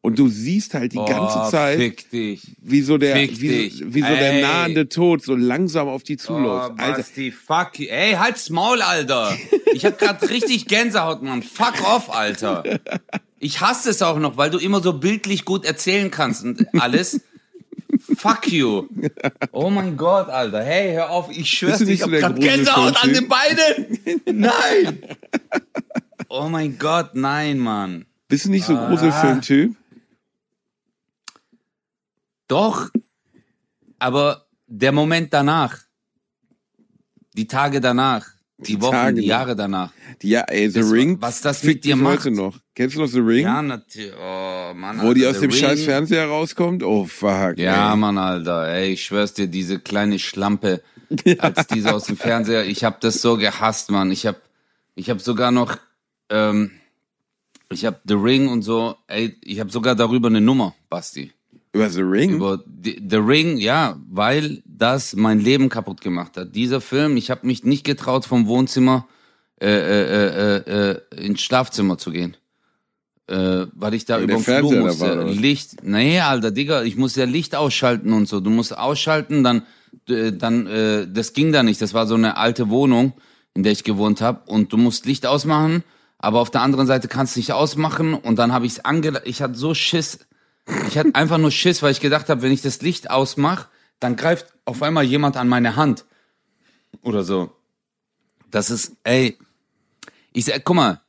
[0.04, 2.42] Und du siehst halt die ganze oh, Zeit, Fick dich.
[2.60, 4.42] wie so der, wie, so- wie so der Ey.
[4.42, 6.72] nahende Tod so langsam auf die Oh, zuläuft.
[6.78, 7.86] Alter, Basti, fuck you.
[7.88, 9.34] Ey, halt's Maul, Alter.
[9.72, 11.42] Ich hab grad richtig Gänsehaut, Mann.
[11.42, 12.64] Fuck off, Alter.
[13.38, 17.22] Ich hasse es auch noch, weil du immer so bildlich gut erzählen kannst und alles.
[18.18, 18.86] Fuck you.
[19.52, 20.62] Oh mein Gott, Alter.
[20.62, 21.30] Hey, hör auf.
[21.34, 23.98] Ich schwör's dir, ich hab der grad Gänsehaut an den Beinen.
[24.30, 24.98] Nein.
[26.28, 28.04] Oh mein Gott, nein, Mann.
[28.28, 28.88] bist du nicht so ein Ah.
[28.90, 29.76] Gruselfilm-Typ?
[32.48, 32.90] Doch,
[33.98, 35.78] aber der Moment danach,
[37.34, 38.26] die Tage danach,
[38.58, 39.26] die, Die Wochen, Tage die.
[39.26, 39.92] Jahre danach.
[40.22, 41.20] Ja, ey, The Das- Ring.
[41.20, 42.18] was das mit dir macht.
[42.20, 42.58] heute noch.
[42.74, 43.44] Kennst du noch The Ring?
[43.44, 44.12] Ja, natürlich.
[44.16, 45.84] Oh, Mann, Wo die Alter, aus dem The scheiß Ring.
[45.86, 46.82] Fernseher rauskommt?
[46.82, 47.58] Oh, fuck.
[47.58, 47.96] Ja, ey.
[47.96, 48.68] Mann, Alter.
[48.68, 50.82] Ey, ich schwör's dir, diese kleine Schlampe,
[51.38, 54.10] als diese aus dem Fernseher, ich hab das so gehasst, Mann.
[54.12, 54.40] Ich hab,
[54.94, 55.76] ich hab sogar noch,
[56.30, 56.70] ähm,
[57.70, 61.32] ich hab The Ring und so, ey, ich hab sogar darüber eine Nummer, Basti.
[61.74, 62.30] Über The Ring?
[62.34, 66.54] Über The Ring, ja, weil das mein Leben kaputt gemacht hat.
[66.54, 69.08] Dieser Film, ich habe mich nicht getraut, vom Wohnzimmer
[69.60, 72.36] äh, äh, äh, äh, ins Schlafzimmer zu gehen.
[73.26, 75.16] Äh, weil ich da über den Flur musste.
[75.16, 75.24] war?
[75.24, 78.38] Licht, nee, Alter, Digga, ich muss ja Licht ausschalten und so.
[78.38, 79.62] Du musst ausschalten, dann,
[80.08, 81.82] äh, dann, äh, das ging da nicht.
[81.82, 83.14] Das war so eine alte Wohnung,
[83.54, 84.42] in der ich gewohnt habe.
[84.46, 85.82] Und du musst Licht ausmachen,
[86.18, 88.14] aber auf der anderen Seite kannst du nicht ausmachen.
[88.14, 89.22] Und dann habe ich es ange...
[89.24, 90.20] Ich hatte so Schiss.
[90.88, 93.68] Ich hatte einfach nur Schiss, weil ich gedacht habe, wenn ich das Licht ausmache,
[94.00, 96.04] dann greift auf einmal jemand an meine Hand.
[97.02, 97.54] Oder so.
[98.50, 99.38] Das ist, ey,
[100.32, 101.00] ich sag, guck mal,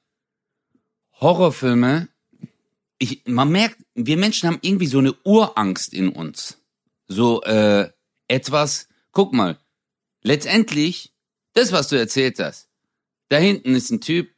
[1.22, 2.10] Horrorfilme,
[2.98, 6.58] ich, man merkt, wir Menschen haben irgendwie so eine Urangst in uns.
[7.08, 7.89] So, äh,
[8.28, 9.58] etwas, guck mal,
[10.22, 11.13] letztendlich,
[11.54, 12.70] das, was du erzählt hast.
[13.30, 14.30] Da hinten ist ein Typ,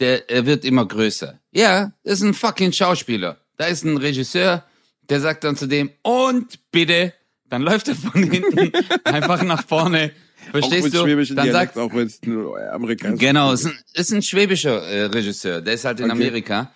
[0.00, 1.40] der er wird immer größer.
[1.50, 3.40] Ja, das ist ein fucking Schauspieler.
[3.58, 4.64] Da ist ein Regisseur,
[5.10, 7.12] der sagt dann zu dem, und bitte,
[7.50, 8.72] dann läuft er von hinten
[9.04, 10.12] einfach nach vorne.
[10.50, 11.04] Verstehst du?
[11.04, 15.04] Dann Dialekt, sagt, auch wenn es nur amerikanisch Genau, ist ein, ist ein schwäbischer äh,
[15.04, 16.12] Regisseur, der ist halt in Okay.
[16.12, 16.72] Amerika.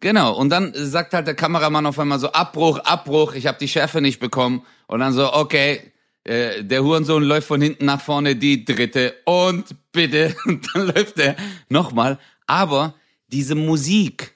[0.00, 3.68] Genau, und dann sagt halt der Kameramann auf einmal so, Abbruch, Abbruch, ich habe die
[3.68, 4.64] Schärfe nicht bekommen.
[4.86, 5.92] Und dann so, okay,
[6.24, 11.18] äh, der Hurensohn läuft von hinten nach vorne, die dritte, und bitte, und dann läuft
[11.18, 11.36] er
[11.68, 12.18] nochmal.
[12.46, 12.94] Aber
[13.28, 14.34] diese Musik,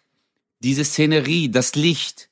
[0.65, 2.31] diese Szenerie, das Licht,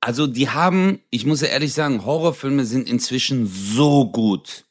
[0.00, 4.64] also die haben, ich muss ja ehrlich sagen, Horrorfilme sind inzwischen so gut.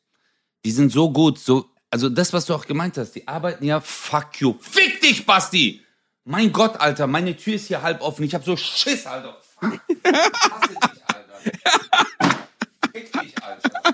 [0.64, 3.82] Die sind so gut, so, also das, was du auch gemeint hast, die arbeiten ja,
[3.82, 4.56] fuck you.
[4.62, 5.82] Fick dich, Basti!
[6.24, 8.24] Mein Gott, Alter, meine Tür ist hier halb offen.
[8.24, 9.36] Ich hab so Schiss, Alter.
[9.60, 9.82] Fuck.
[9.88, 12.40] Ich hasse dich, Alter.
[12.92, 13.94] Fick dich, Alter.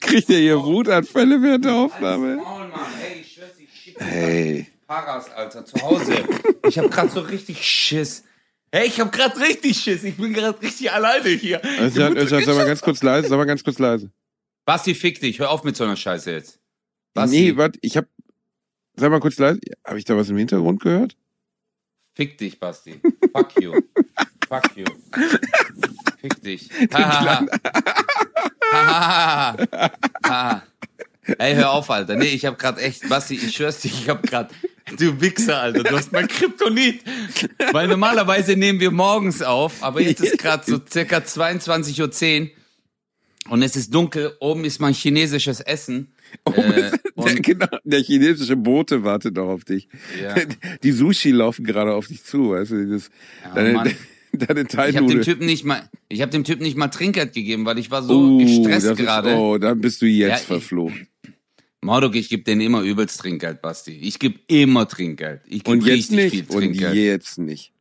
[0.00, 2.36] Kriegt er hier Wutanfälle während der Aufnahme?
[2.36, 2.80] Maul, Mann.
[3.02, 4.69] Ey, ich schwör's, ich schick Hey.
[4.90, 6.24] Paras, Alter, zu Hause.
[6.66, 8.24] Ich hab grad so richtig Schiss.
[8.72, 10.02] Hey, ich hab grad richtig Schiss.
[10.02, 11.62] Ich bin grad richtig alleine hier.
[11.78, 14.10] Özcan, Özcan, sag mal ganz kurz leise, sag mal ganz kurz leise.
[14.64, 15.38] Basti, fick dich.
[15.38, 16.58] Hör auf mit so einer Scheiße jetzt.
[17.14, 18.06] Basti, Nee, warte, ich hab,
[18.96, 21.16] sag mal kurz leise, habe ich da was im Hintergrund gehört?
[22.14, 23.00] fick dich, Basti.
[23.32, 23.80] Fuck you.
[24.48, 24.86] Fuck you.
[26.20, 26.68] Fick dich.
[26.92, 27.46] Ha, ha, ha.
[28.72, 29.90] Ha, ha, ha.
[30.28, 30.62] Ha.
[31.38, 32.16] Ey, hör auf, Alter.
[32.16, 34.50] Nee, ich hab grad echt, Basti, ich schwör's dir, ich hab grad,
[34.98, 37.00] du Wichser, Alter, du hast mein Kryptonit.
[37.72, 42.50] Weil normalerweise nehmen wir morgens auf, aber jetzt ist grad so circa 22.10 Uhr
[43.48, 46.12] und es ist dunkel, oben ist mein chinesisches Essen.
[46.44, 49.88] Äh, der, genau, der chinesische Bote wartet noch auf dich.
[50.22, 50.34] Ja.
[50.82, 53.10] Die Sushi laufen gerade auf dich zu, weißt du, das,
[53.54, 53.90] deine, Mann.
[54.32, 55.22] deine ich habe dem.
[55.22, 58.36] Typen nicht mal, ich habe dem Typen nicht mal Trinkgeld gegeben, weil ich war so
[58.36, 59.34] Oh, gestresst gerade.
[59.34, 61.08] Oh, dann bist du jetzt Ja, ich- verflogen.
[61.82, 63.92] Mordok, ich gebe denen immer übelst Trinkgeld, Basti.
[63.92, 65.40] Ich gebe immer Trinkgeld.
[65.46, 66.50] Ich gebe Und jetzt richtig viel nicht.
[66.50, 66.94] Und Trinkgeld.
[66.94, 67.72] jetzt nicht.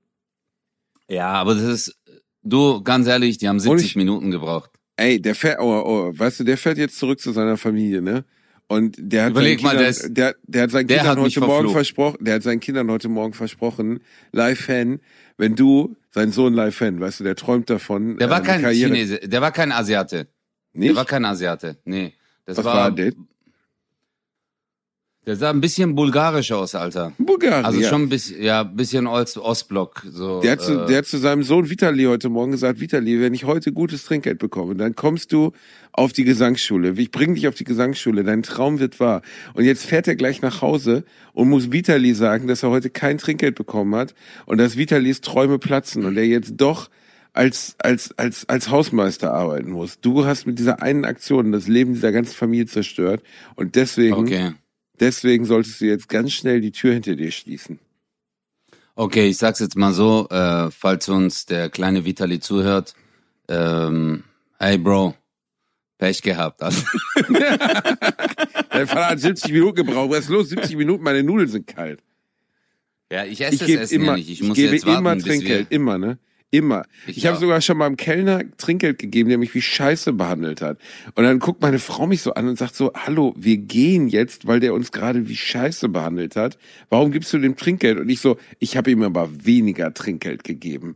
[1.09, 1.97] ja, aber das ist,
[2.43, 4.71] du, ganz ehrlich, die haben 70 ich- Minuten gebraucht.
[4.95, 8.25] Ey, der fährt, oh, oh, weißt du, der fährt jetzt zurück zu seiner Familie, ne?
[8.67, 11.39] Und der hat Überleg mal, Kindern, der der, der hat seinen der Kindern hat heute
[11.39, 14.01] Morgen versprochen, der hat seinen Kindern heute Morgen versprochen,
[14.33, 14.99] Live-Fan,
[15.38, 18.17] wenn du, sein Sohn Live-Fan, weißt du, der träumt davon.
[18.17, 18.91] Der äh, war eine kein Karriere.
[18.91, 20.27] Chinese, der war kein Asiate.
[20.73, 20.89] Nicht?
[20.89, 21.79] Der war kein Asiate.
[21.85, 22.13] Nee.
[22.45, 22.91] Das Was war, war
[25.29, 25.37] der?
[25.37, 27.13] sah ein bisschen bulgarisch aus, Alter.
[27.17, 27.65] Bulgarien.
[27.65, 30.41] Also schon ein bisschen, ja, ein bisschen Ost Ostblock, so.
[30.41, 33.33] Der hat, zu, äh, der hat zu seinem Sohn Vitali heute Morgen gesagt, Vitali, wenn
[33.33, 35.51] ich heute gutes Trinkgeld bekomme, dann kommst du
[35.91, 36.93] auf die Gesangsschule.
[36.97, 39.21] Ich bring dich auf die Gesangsschule, dein Traum wird wahr.
[39.53, 43.17] Und jetzt fährt er gleich nach Hause und muss Vitali sagen, dass er heute kein
[43.17, 44.13] Trinkgeld bekommen hat
[44.45, 46.89] und dass Vitalis Träume platzen und er jetzt doch
[47.33, 49.99] als, als, als, als Hausmeister arbeiten muss.
[49.99, 53.23] Du hast mit dieser einen Aktion das Leben dieser ganzen Familie zerstört
[53.55, 54.51] und deswegen, okay.
[54.99, 57.79] Deswegen solltest du jetzt ganz schnell die Tür hinter dir schließen.
[58.95, 62.95] Okay, ich sag's jetzt mal so, äh, falls uns der kleine Vitali zuhört.
[63.47, 64.23] Ähm,
[64.59, 65.15] hey Bro,
[65.97, 66.62] Pech gehabt.
[66.62, 66.83] Also,
[68.69, 70.09] Dein Vater hat 70 Minuten gebraucht.
[70.12, 70.49] Was ist los?
[70.49, 72.01] 70 Minuten, meine Nudeln sind kalt.
[73.12, 74.29] ja, ich esse Ich das Essen ja immer, nicht.
[74.29, 76.17] Ich ich muss gebe jetzt warten, immer Trinkgeld, immer, ne?
[76.51, 76.83] Immer.
[77.05, 80.79] Ich Ich, habe sogar schon beim Kellner Trinkgeld gegeben, der mich wie Scheiße behandelt hat.
[81.13, 84.47] Und dann guckt meine Frau mich so an und sagt so, hallo, wir gehen jetzt,
[84.47, 86.57] weil der uns gerade wie Scheiße behandelt hat.
[86.89, 87.99] Warum gibst du dem Trinkgeld?
[87.99, 90.95] Und ich so, ich habe ihm aber weniger Trinkgeld gegeben.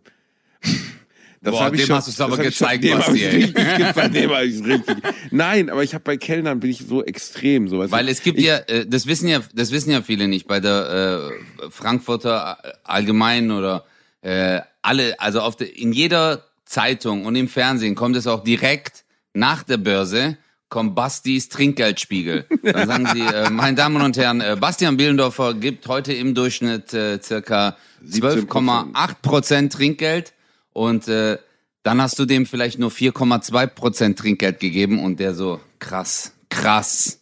[1.42, 3.26] Das Boah, hab ich dem schon- hast aber hab ich schon- gezeigt, dem hab Basti,
[3.26, 4.96] richtig gezeigt, dem hab ich's richtig.
[5.30, 7.98] Nein, aber ich habe bei Kellnern bin ich so extrem, so weißt du.
[7.98, 10.62] Weil es gibt ich, ja, äh, das wissen ja, das wissen ja viele nicht, bei
[10.62, 13.84] der äh, Frankfurter Allgemein oder
[14.24, 19.04] äh, alle, also auf der, in jeder Zeitung und im Fernsehen kommt es auch direkt
[19.34, 20.38] nach der Börse
[20.70, 22.48] kommt Bastis Trinkgeldspiegel.
[22.64, 26.96] Dann sagen sie, äh, meine Damen und Herren, äh, Bastian Bielendorfer gibt heute im Durchschnitt
[26.96, 30.34] äh, circa 12,8 Prozent Trinkgeld
[30.72, 31.38] und äh,
[31.84, 37.20] dann hast du dem vielleicht nur 4,2 Prozent Trinkgeld gegeben und der so krass, krass,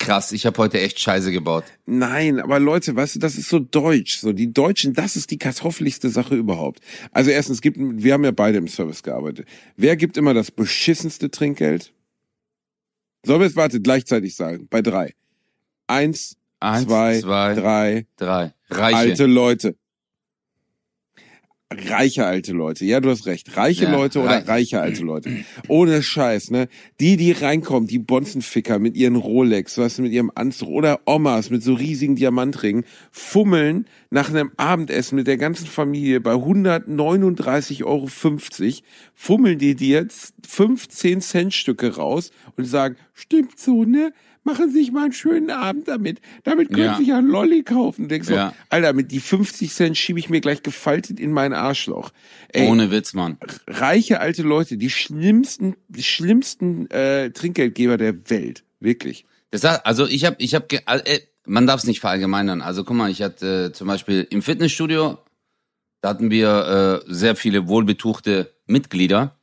[0.00, 0.32] krass.
[0.32, 1.62] Ich habe heute echt Scheiße gebaut.
[1.86, 4.18] Nein, aber Leute, weißt du, das ist so deutsch.
[4.18, 6.80] So die Deutschen, das ist die kartoffeligste Sache überhaupt.
[7.12, 9.46] Also erstens gibt, wir haben ja beide im Service gearbeitet.
[9.76, 11.92] Wer gibt immer das beschissenste Trinkgeld?
[13.24, 14.66] Sollen wir es warte gleichzeitig sagen?
[14.68, 15.14] Bei drei.
[15.86, 18.06] Eins, Eins, zwei, zwei, drei.
[18.16, 18.54] drei.
[18.70, 18.96] Reiche.
[18.96, 19.76] Alte Leute.
[21.72, 22.84] Reiche alte Leute.
[22.84, 23.56] Ja, du hast recht.
[23.56, 24.48] Reiche Ja, Leute oder reich.
[24.48, 25.30] reiche alte Leute.
[25.68, 26.68] Ohne Scheiß, ne?
[26.98, 31.50] Die, die reinkommen, die Bonzenficker mit ihren Rolex, weißt du, mit ihrem Anzug oder Omas
[31.50, 38.08] mit so riesigen Diamantringen, fummeln nach einem Abendessen mit der ganzen Familie bei 139,50 Euro,
[39.14, 44.12] fummeln die dir jetzt 15 Cent Stücke raus und sagen, stimmt so, ne?
[44.42, 46.20] Machen Sie sich mal einen schönen Abend damit.
[46.44, 46.96] Damit können Ja.
[46.96, 48.08] Sie sich einen Lolli kaufen.
[48.08, 48.54] Denkst so, Ja.
[48.70, 52.10] Alter, mit die 50 Cent schiebe ich mir gleich gefaltet in mein Arschloch.
[52.48, 53.36] Ey, Ohne Witz, Mann.
[53.66, 58.64] reiche alte Leute, die schlimmsten, die schlimmsten äh, Trinkgeldgeber der Welt.
[58.80, 59.26] Wirklich.
[59.50, 62.62] Das heißt, also ich habe, ich habe, äh, man darf es nicht verallgemeinern.
[62.62, 65.18] Also guck mal, ich hatte äh, zum Beispiel im Fitnessstudio,
[66.00, 69.36] da hatten wir äh, sehr viele wohlbetuchte Mitglieder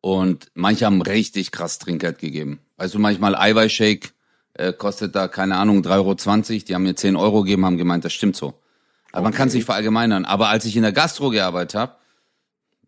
[0.00, 2.60] und manche haben richtig krass Trinkgeld gegeben.
[2.82, 4.08] Weißt du, manchmal Eiweißshake
[4.54, 6.64] äh, kostet da, keine Ahnung, 3,20 Euro.
[6.66, 8.54] Die haben mir 10 Euro gegeben, haben gemeint, das stimmt so.
[9.12, 10.24] Aber man kann es nicht verallgemeinern.
[10.24, 11.94] Aber als ich in der Gastro gearbeitet habe,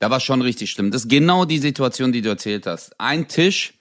[0.01, 0.91] da war schon richtig schlimm.
[0.91, 2.99] Das ist genau die Situation, die du erzählt hast.
[2.99, 3.74] Ein Tisch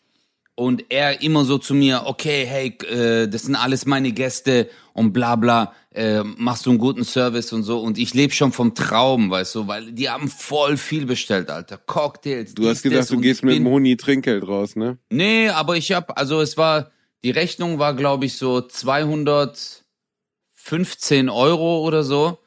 [0.56, 5.12] und er immer so zu mir, okay, hey, äh, das sind alles meine Gäste und
[5.12, 7.80] bla bla, äh, machst du einen guten Service und so.
[7.80, 11.78] Und ich lebe schon vom Traum, weißt du, weil die haben voll viel bestellt, Alter.
[11.78, 12.54] Cocktails.
[12.54, 14.98] Du hast gedacht, du gehst mit dem Honi Trinkgeld raus, ne?
[15.10, 16.92] Nee, aber ich hab, also es war,
[17.24, 22.38] die Rechnung war, glaube ich, so 215 Euro oder so.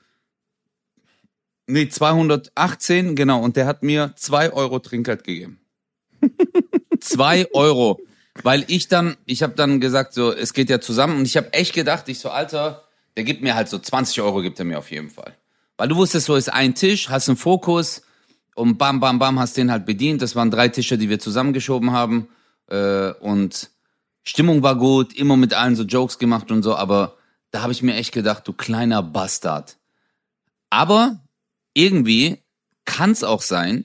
[1.68, 3.42] Nee, 218, genau.
[3.42, 5.58] Und der hat mir zwei Euro Trinkgeld gegeben.
[7.08, 8.00] zwei Euro.
[8.42, 11.18] Weil ich dann, ich habe dann gesagt, so, es geht ja zusammen.
[11.18, 12.84] Und ich habe echt gedacht, ich so, Alter,
[13.16, 15.34] der gibt mir halt so 20 Euro, gibt er mir auf jeden Fall.
[15.78, 18.02] Weil du wusstest, so ist ein Tisch, hast einen Fokus
[18.54, 20.22] und bam, bam, bam, hast den halt bedient.
[20.22, 22.28] Das waren drei Tische, die wir zusammengeschoben haben.
[22.68, 23.70] Äh, und
[24.22, 27.16] Stimmung war gut, immer mit allen so Jokes gemacht und so, aber
[27.52, 29.76] da habe ich mir echt gedacht, du kleiner Bastard.
[30.68, 31.20] Aber
[31.74, 32.42] irgendwie
[32.84, 33.84] kann es auch sein,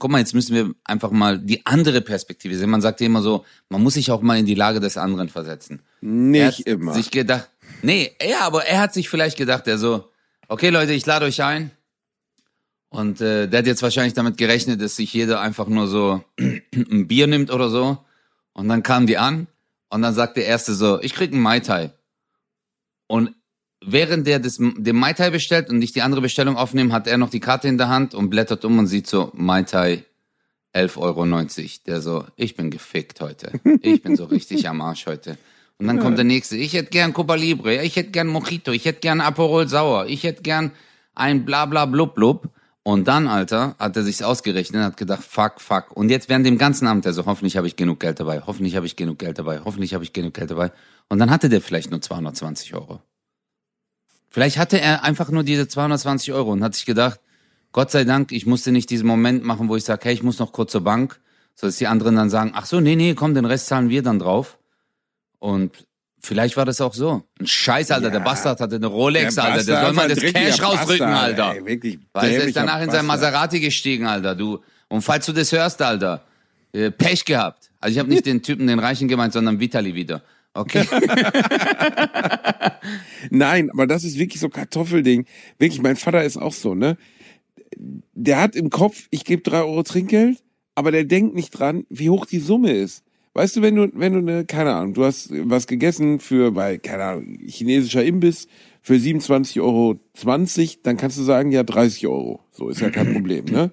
[0.00, 2.70] guck mal, jetzt müssen wir einfach mal die andere Perspektive sehen.
[2.70, 5.28] Man sagt ja immer so, man muss sich auch mal in die Lage des anderen
[5.28, 5.82] versetzen.
[6.02, 6.94] Er Nicht hat immer.
[6.94, 7.48] sich gedacht,
[7.82, 10.10] nee, ja, aber er hat sich vielleicht gedacht, er so,
[10.48, 11.70] okay Leute, ich lade euch ein.
[12.88, 17.06] Und äh, der hat jetzt wahrscheinlich damit gerechnet, dass sich jeder einfach nur so ein
[17.06, 17.98] Bier nimmt oder so.
[18.52, 19.46] Und dann kamen die an
[19.90, 21.92] und dann sagt der Erste so, ich krieg einen Mai Tai.
[23.06, 23.34] Und
[23.84, 27.18] während der das, den Mai Tai bestellt und ich die andere Bestellung aufnehme, hat er
[27.18, 30.04] noch die Karte in der Hand und blättert um und sieht so, Mai Tai
[30.74, 31.68] 11,90 Euro.
[31.86, 33.52] Der so, ich bin gefickt heute.
[33.82, 35.36] Ich bin so richtig am Arsch heute.
[35.78, 38.84] Und dann kommt der nächste, ich hätte gern Copa Libre, ich hätte gern Mojito, ich
[38.84, 40.72] hätte gern Aperol Sauer, ich hätte gern
[41.14, 42.50] ein bla bla blub blub.
[42.82, 45.96] Und dann, Alter, hat er sich's ausgerechnet, hat gedacht, fuck, fuck.
[45.96, 48.76] Und jetzt während dem ganzen Abend, er so, hoffentlich habe ich genug Geld dabei, hoffentlich
[48.76, 50.70] habe ich genug Geld dabei, hoffentlich habe ich genug Geld dabei.
[51.08, 53.00] Und dann hatte der vielleicht nur 220 Euro.
[54.30, 57.20] Vielleicht hatte er einfach nur diese 220 Euro und hat sich gedacht,
[57.72, 60.38] Gott sei Dank, ich musste nicht diesen Moment machen, wo ich sage, hey, ich muss
[60.38, 61.20] noch kurz zur Bank,
[61.54, 64.02] so dass die anderen dann sagen, ach so, nee, nee, komm, den Rest zahlen wir
[64.02, 64.58] dann drauf.
[65.38, 65.86] Und
[66.20, 67.22] vielleicht war das auch so.
[67.38, 68.12] Ein Scheiß, Alter, Ja.
[68.12, 71.54] der Bastard hatte eine Rolex, Der Alter, der soll mal das Cash rausdrücken, Bastard, Alter.
[71.56, 73.06] ey, wirklich Weil er ist danach in sein.
[73.06, 74.60] Maserati gestiegen, Alter, du.
[74.88, 76.22] Und falls du das hörst, Alter,
[76.72, 77.70] äh, Pech gehabt.
[77.80, 80.22] Also ich habe nicht den Typen, den Reichen gemeint, sondern Vitali wieder.
[80.54, 80.84] Okay.
[83.30, 85.26] Nein, aber das ist wirklich so Kartoffelding.
[85.58, 86.96] Wirklich, mein Vater ist auch so, ne?
[87.76, 90.42] Der hat im Kopf, ich gebe drei Euro Trinkgeld,
[90.74, 93.04] aber der denkt nicht dran, wie hoch die Summe ist.
[93.34, 96.78] Weißt du, wenn du, wenn du eine, keine Ahnung, du hast was gegessen für, bei,
[96.78, 98.48] keine Ahnung, chinesischer Imbiss
[98.82, 100.00] für 27,20 Euro,
[100.82, 102.40] dann kannst du sagen, ja, 30 Euro.
[102.50, 103.70] So ist ja kein Problem, ne?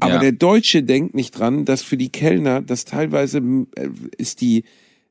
[0.00, 0.18] Aber Ja.
[0.18, 3.38] der Deutsche denkt nicht dran, dass für die Kellner das teilweise
[3.76, 4.64] äh, ist die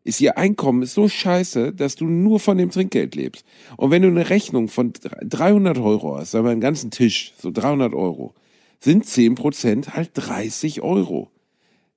[0.03, 3.45] ist ihr Einkommen ist so scheiße, dass du nur von dem Trinkgeld lebst.
[3.77, 7.51] Und wenn du eine Rechnung von 300 Euro hast, sagen wir einen ganzen Tisch, so
[7.51, 8.33] 300 Euro,
[8.79, 11.29] sind 10 Prozent halt 30 Euro.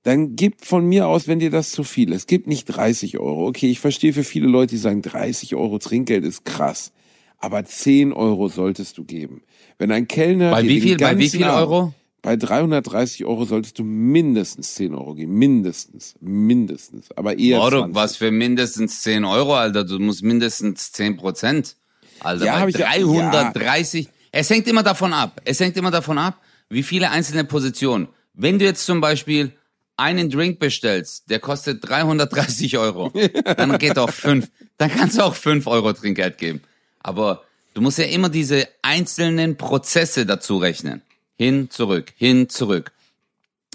[0.03, 3.47] Dann gib von mir aus, wenn dir das zu viel ist, gib nicht 30 Euro.
[3.47, 6.91] Okay, ich verstehe für viele Leute, die sagen, 30 Euro Trinkgeld ist krass.
[7.37, 9.43] Aber 10 Euro solltest du geben.
[9.77, 11.93] Wenn ein Kellner Bei wie viel, bei wie viel Euro?
[12.23, 15.33] Bei 330 Euro solltest du mindestens 10 Euro geben.
[15.33, 16.15] Mindestens.
[16.21, 17.11] Mindestens.
[17.15, 17.95] Aber eher Boah, du, 20.
[17.95, 19.83] was für mindestens 10 Euro, Alter.
[19.83, 21.75] Du musst mindestens 10 Prozent.
[22.21, 24.07] Alter, Ja, bei hab ich ja- 330.
[24.31, 25.41] Es hängt immer davon ab.
[25.45, 28.07] Es hängt immer davon ab, wie viele einzelne Positionen.
[28.33, 29.51] Wenn du jetzt zum Beispiel
[29.97, 33.11] einen Drink bestellst, der kostet 330 Euro,
[33.57, 36.61] dann geht auch fünf, dann kannst du auch 5 Euro Trinkgeld geben.
[36.99, 41.01] Aber du musst ja immer diese einzelnen Prozesse dazu rechnen.
[41.43, 42.93] Hin, zurück, hin, zurück.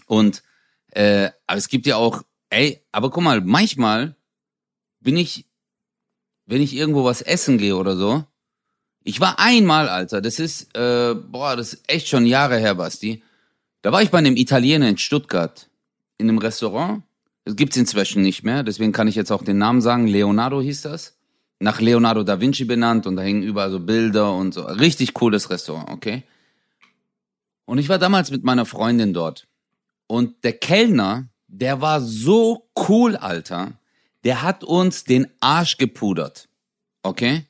[0.07, 0.43] Und
[0.93, 4.17] äh, aber es gibt ja auch, ey, aber guck mal, manchmal
[5.01, 5.45] bin ich,
[6.47, 8.25] wenn ich irgendwo was essen gehe oder so,
[9.05, 13.23] Ich war einmal, Alter, das ist, äh, boah, das ist echt schon Jahre her, Basti.
[13.83, 15.69] Da war ich bei einem Italiener in Stuttgart
[16.19, 17.03] in einem Restaurant.
[17.45, 20.07] Das gibt's inzwischen nicht mehr, deswegen kann ich jetzt auch den Namen sagen.
[20.07, 21.17] Leonardo hieß das.
[21.61, 24.63] Nach Leonardo da Vinci benannt und da hängen überall so Bilder und so.
[24.63, 26.25] Richtig cooles Restaurant, okay?
[27.69, 29.47] Und ich war damals mit meiner Freundin dort.
[30.07, 33.75] Und der Kellner, der war so cool, Alter.
[34.25, 36.49] Der hat uns den Arsch gepudert.
[37.03, 37.45] Okay?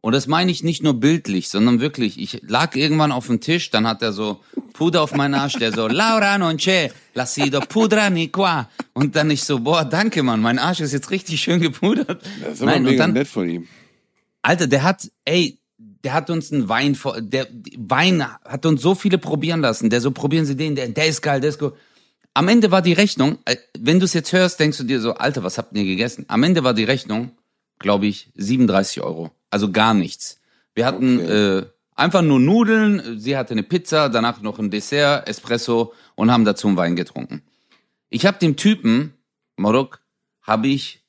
[0.00, 2.18] Und das meine ich nicht nur bildlich, sondern wirklich.
[2.18, 4.40] Ich lag irgendwann auf dem Tisch, dann hat er so
[4.72, 8.68] Puder auf meinen Arsch, der so, Laura non c'è, la sido pudra ni qua.
[8.92, 12.24] Und dann ich so, boah, danke, Mann, mein Arsch ist jetzt richtig schön gepudert.
[12.42, 13.68] Das ist aber Nein, mega dann, nett von ihm.
[14.42, 15.59] Alter, der hat, ey,
[16.04, 17.46] der hat uns einen Wein vor, der
[17.76, 19.90] Wein hat uns so viele probieren lassen.
[19.90, 21.74] Der so, probieren Sie den, der, der ist geil, der ist gut.
[22.32, 25.14] Am Ende war die Rechnung, äh, wenn du es jetzt hörst, denkst du dir so,
[25.14, 26.24] Alter, was habt ihr gegessen?
[26.28, 27.32] Am Ende war die Rechnung,
[27.78, 29.30] glaube ich, 37 Euro.
[29.50, 30.38] Also gar nichts.
[30.74, 31.58] Wir hatten Okay.
[31.58, 36.44] äh, einfach nur Nudeln, sie hatte eine Pizza, danach noch ein Dessert, Espresso und haben
[36.44, 37.42] dazu einen Wein getrunken.
[38.08, 39.14] Ich habe dem Typen,
[39.56, 40.00] Morok,
[40.42, 41.02] habe ich,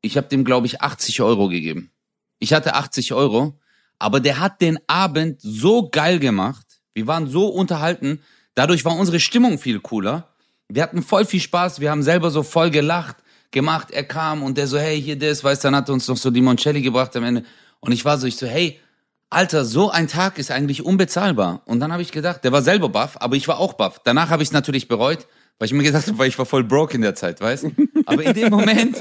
[0.00, 1.90] ich habe dem, glaube ich, 80 Euro gegeben.
[2.38, 3.58] Ich hatte 80 Euro,
[3.98, 6.66] aber der hat den Abend so geil gemacht.
[6.94, 8.20] Wir waren so unterhalten.
[8.54, 10.28] Dadurch war unsere Stimmung viel cooler.
[10.68, 11.80] Wir hatten voll viel Spaß.
[11.80, 13.16] Wir haben selber so voll gelacht,
[13.50, 13.90] gemacht.
[13.90, 16.30] Er kam und der so, hey, hier das, weißt, dann hat er uns noch so
[16.30, 17.44] Limoncelli gebracht am Ende.
[17.80, 18.80] Und ich war so, ich so, hey,
[19.28, 21.62] Alter, so ein Tag ist eigentlich unbezahlbar.
[21.66, 24.00] Und dann habe ich gedacht, der war selber baff, aber ich war auch baff.
[24.04, 25.26] Danach habe ich es natürlich bereut,
[25.58, 27.66] weil ich mir gesagt habe, weil ich war voll broke in der Zeit, weißt?
[28.06, 28.98] Aber in dem Moment,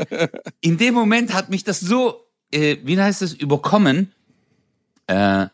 [0.62, 4.14] in dem Moment hat mich das so, äh, wie heißt es, überkommen.
[5.08, 5.48] Äh,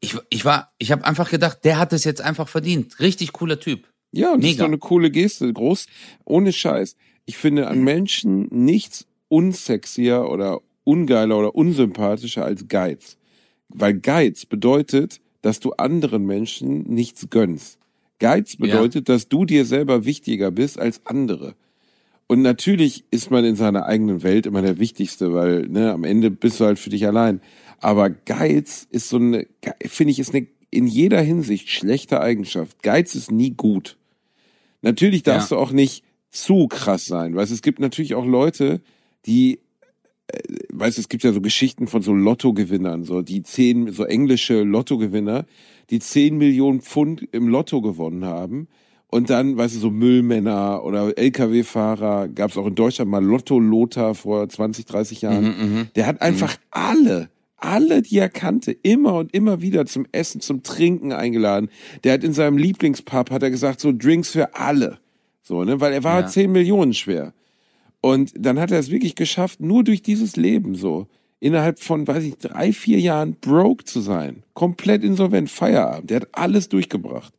[0.00, 2.98] ich, ich war, ich habe einfach gedacht, der hat es jetzt einfach verdient.
[3.00, 3.88] Richtig cooler Typ.
[4.10, 4.64] Ja, und das ist Mega.
[4.64, 5.86] doch eine coole Geste, groß,
[6.24, 6.96] ohne Scheiß.
[7.24, 13.16] Ich finde an Menschen nichts unsexier oder ungeiler oder unsympathischer als Geiz.
[13.68, 17.78] Weil Geiz bedeutet, dass du anderen Menschen nichts gönnst.
[18.18, 21.54] Geiz bedeutet, dass du dir selber wichtiger bist als andere.
[22.28, 26.30] Und natürlich ist man in seiner eigenen Welt immer der Wichtigste, weil ne, am Ende
[26.30, 27.40] bist du halt für dich allein.
[27.82, 29.46] Aber Geiz ist so eine,
[29.86, 32.82] finde ich, ist eine in jeder Hinsicht schlechte Eigenschaft.
[32.82, 33.98] Geiz ist nie gut.
[34.80, 35.56] Natürlich darfst Ja.
[35.58, 38.80] du auch nicht zu krass sein, weil es gibt natürlich auch Leute,
[39.26, 39.60] die,
[40.28, 40.38] äh,
[40.72, 44.62] weißt du, es gibt ja so Geschichten von so Lottogewinnern, so die zehn, so englische
[44.62, 45.44] Lottogewinner,
[45.90, 48.66] die zehn Millionen Pfund im Lotto gewonnen haben.
[49.08, 54.14] Und dann, weißt du, so Müllmänner oder LKW-Fahrer, gab es auch in Deutschland mal Lotto-Lothar
[54.14, 55.90] vor 20, 30 Jahren.
[55.96, 57.28] Der hat einfach alle,
[57.62, 61.68] alle, die er kannte, immer und immer wieder zum Essen, zum Trinken eingeladen.
[62.04, 64.98] Der hat in seinem Lieblingspub, hat er gesagt, so Drinks für alle.
[65.42, 66.22] So, ne, weil er war Ja.
[66.24, 67.32] halt 10 Millionen schwer.
[68.00, 71.06] Und dann hat er es wirklich geschafft, nur durch dieses Leben so,
[71.40, 74.42] innerhalb von, weiß ich, drei, vier Jahren broke zu sein.
[74.54, 76.10] Komplett insolvent, Feierabend.
[76.10, 77.32] Der hat alles durchgebracht.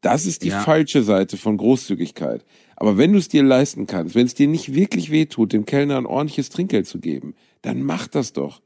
[0.00, 0.60] Das ist die Ja.
[0.60, 2.44] falsche Seite von Großzügigkeit.
[2.76, 5.98] Aber wenn du es dir leisten kannst, wenn es dir nicht wirklich wehtut, dem Kellner
[5.98, 8.62] ein ordentliches Trinkgeld zu geben, dann mach das doch.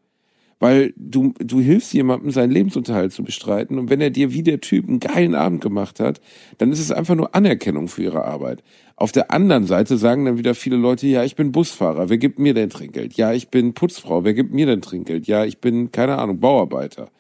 [0.61, 3.79] Weil du, du hilfst jemandem, seinen Lebensunterhalt zu bestreiten.
[3.79, 6.21] Und wenn er dir wie der Typ einen geilen Abend gemacht hat,
[6.59, 8.63] dann ist es einfach nur Anerkennung für ihre Arbeit.
[8.97, 12.39] Auf der anderen Seite sagen dann wieder viele Leute, ja, ich bin Busfahrer, wer gibt
[12.39, 13.15] mir denn Trinkgeld?
[13.15, 15.27] Ja, ich bin Putzfrau, wer gibt mir denn Trinkgeld?
[15.27, 17.11] Ja, ich bin, keine Ahnung, Bauarbeiter.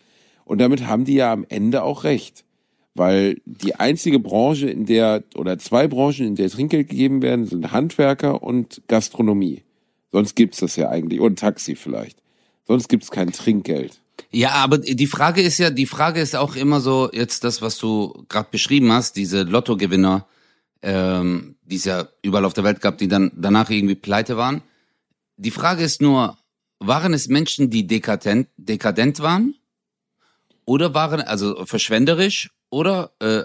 [0.44, 2.44] Und damit haben die ja am Ende auch recht.
[2.94, 7.72] Weil die einzige Branche, in der, oder zwei Branchen, in der Trinkgeld gegeben werden, sind
[7.72, 9.64] Handwerker und Gastronomie.
[10.12, 11.18] Sonst gibt's das ja eigentlich.
[11.18, 12.23] Und Taxi vielleicht.
[12.66, 14.00] Sonst gibt's kein Trinkgeld.
[14.30, 17.78] Ja, aber die Frage ist ja, die Frage ist auch immer so, jetzt das, was
[17.78, 20.26] du gerade beschrieben hast, diese Lottogewinner,
[20.82, 24.62] ähm, die es ja überall auf der Welt gab, die dann danach irgendwie pleite waren.
[25.36, 26.36] Die Frage ist nur,
[26.78, 29.54] waren es Menschen, die dekadent, dekadent waren?
[30.64, 33.42] Oder waren, also verschwenderisch oder, äh,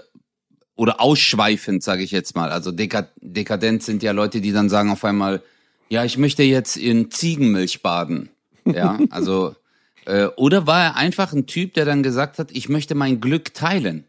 [0.74, 2.50] oder ausschweifend, sage ich jetzt mal.
[2.50, 5.42] Also deka dekadent sind ja Leute, die dann sagen auf einmal,
[5.88, 8.30] ja, ich möchte jetzt in Ziegenmilch baden.
[8.74, 9.54] Ja, also
[10.06, 13.52] äh, oder war er einfach ein Typ, der dann gesagt hat, ich möchte mein Glück
[13.54, 14.04] teilen?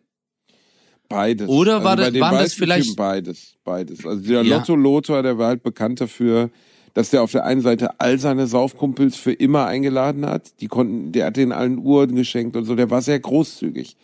[1.09, 1.49] Beides.
[1.49, 4.05] Oder war bei das- waren das vielleicht- Typen beides, beides.
[4.05, 4.57] Also der Ja.
[4.57, 6.49] Lotto Lothar, der war halt bekannt dafür,
[6.93, 10.59] dass der auf der einen Seite all seine Saufkumpels für immer eingeladen hat.
[10.61, 12.75] Die konnten, der hat denen allen Uhren geschenkt und so.
[12.75, 13.97] Der war sehr großzügig.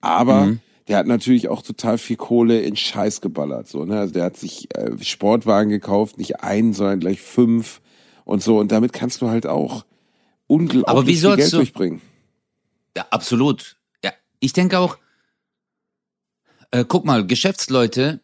[0.00, 0.60] Aber Mhm.
[0.88, 3.68] der hat natürlich auch total viel Kohle in Scheiß geballert.
[3.68, 3.98] So, ne?
[3.98, 7.80] Also der hat sich äh, Sportwagen gekauft, nicht einen, sondern gleich fünf
[8.24, 8.58] und so.
[8.58, 9.84] Und damit kannst du halt auch
[10.52, 12.00] unglaublich Aber wie viel Geld du- durchbringen.
[12.96, 13.76] Ja, absolut.
[14.04, 14.98] Ja, ich denke auch,
[16.70, 18.20] äh, guck mal, Geschäftsleute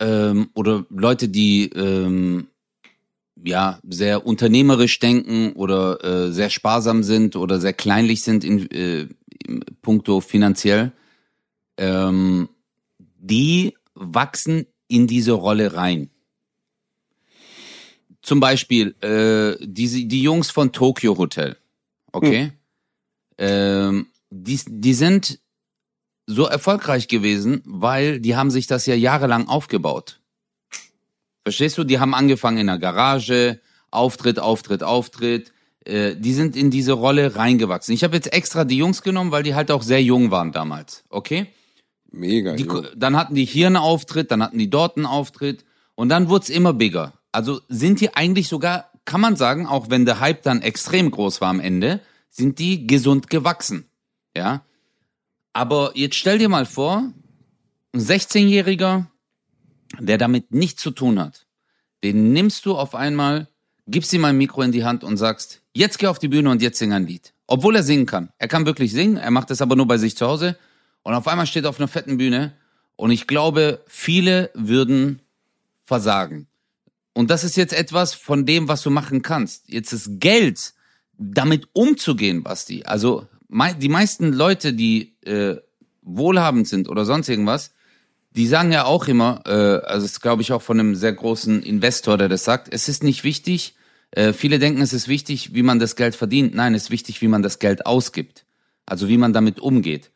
[0.00, 2.48] ähm, oder Leute, die ähm,
[3.44, 9.08] ja sehr unternehmerisch denken oder äh, sehr sparsam sind oder sehr kleinlich sind in, äh,
[9.46, 10.92] in puncto finanziell,
[11.76, 12.48] ähm,
[12.98, 16.10] die wachsen in diese Rolle rein.
[18.22, 21.56] Zum Beispiel äh, die, die Jungs von Tokyo Hotel,
[22.16, 22.44] okay?
[22.44, 22.52] Hm.
[23.38, 25.38] Ähm, die, die sind
[26.26, 30.20] so erfolgreich gewesen, weil die haben sich das ja jahrelang aufgebaut.
[31.44, 31.84] Verstehst du?
[31.84, 33.60] Die haben angefangen in der Garage,
[33.90, 35.52] Auftritt, Auftritt, Auftritt.
[35.84, 37.94] Äh, die sind in diese Rolle reingewachsen.
[37.94, 41.04] Ich habe jetzt extra die Jungs genommen, weil die halt auch sehr jung waren damals.
[41.08, 41.46] Okay?
[42.10, 42.54] Mega.
[42.54, 45.64] Die, dann hatten die hier einen Auftritt, dann hatten die dort einen Auftritt
[45.94, 47.12] und dann wurde es immer bigger.
[47.30, 51.40] Also sind die eigentlich sogar, kann man sagen, auch wenn der Hype dann extrem groß
[51.40, 53.88] war am Ende, sind die gesund gewachsen.
[54.36, 54.64] Ja.
[55.54, 57.10] Aber jetzt stell dir mal vor,
[57.94, 59.06] ein 16-Jähriger,
[59.98, 61.46] der damit nichts zu tun hat,
[62.04, 63.48] den nimmst du auf einmal,
[63.86, 66.60] gibst ihm ein Mikro in die Hand und sagst, jetzt geh auf die Bühne und
[66.60, 67.32] jetzt sing ein Lied.
[67.46, 68.30] Obwohl er singen kann.
[68.38, 70.58] Er kann wirklich singen, er macht es aber nur bei sich zu Hause.
[71.02, 72.52] Und auf einmal steht er auf einer fetten Bühne
[72.96, 75.22] und ich glaube, viele würden
[75.84, 76.48] versagen.
[77.16, 79.70] Und das ist jetzt etwas von dem, was du machen kannst.
[79.70, 80.74] Jetzt ist Geld,
[81.16, 82.82] damit umzugehen, Basti.
[82.84, 85.56] Also die meisten Leute, die äh,
[86.02, 87.72] wohlhabend sind oder sonst irgendwas,
[88.32, 89.50] die sagen ja auch immer, äh,
[89.86, 93.02] also es glaube ich auch von einem sehr großen Investor, der das sagt, es ist
[93.02, 93.76] nicht wichtig,
[94.10, 96.54] äh, viele denken, es ist wichtig, wie man das Geld verdient.
[96.54, 98.44] Nein, es ist wichtig, wie man das Geld ausgibt.
[98.84, 100.10] Also wie man damit umgeht.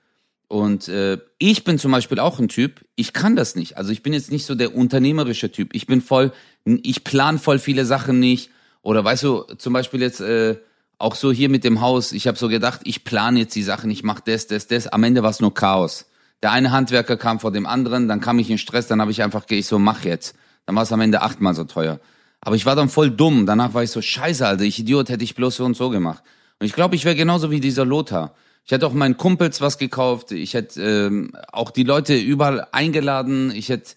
[0.51, 3.77] Und äh, ich bin zum Beispiel auch ein Typ, ich kann das nicht.
[3.77, 5.73] Also ich bin jetzt nicht so der unternehmerische Typ.
[5.77, 6.33] Ich bin voll,
[6.65, 8.51] ich plan voll viele Sachen nicht.
[8.83, 10.57] Oder weißt du, zum Beispiel jetzt äh,
[10.99, 13.93] auch so hier mit dem Haus, ich habe so gedacht, ich plane jetzt die Sachen,
[13.93, 14.89] ich mache das, das, das.
[14.89, 16.07] Am Ende war es nur Chaos.
[16.43, 19.23] Der eine Handwerker kam vor dem anderen, dann kam ich in Stress, dann habe ich
[19.23, 20.35] einfach, ich so, mach jetzt.
[20.67, 22.01] Dann war es am Ende achtmal so teuer.
[22.41, 23.47] Aber ich war dann voll dumm.
[23.47, 26.25] Danach war ich so, scheiße, Alter, ich Idiot, hätte ich bloß so und so gemacht.
[26.59, 28.35] Und ich glaube, ich wäre genauso wie dieser Lothar.
[28.65, 30.33] Ich hätte auch meinen Kumpels was gekauft.
[30.33, 33.51] Ich hätte ähm, auch die Leute überall eingeladen.
[33.55, 33.97] Ich hätte.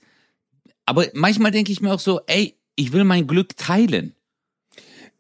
[0.86, 4.16] Aber manchmal denke ich mir auch so, ey, ich will mein Glück teilen.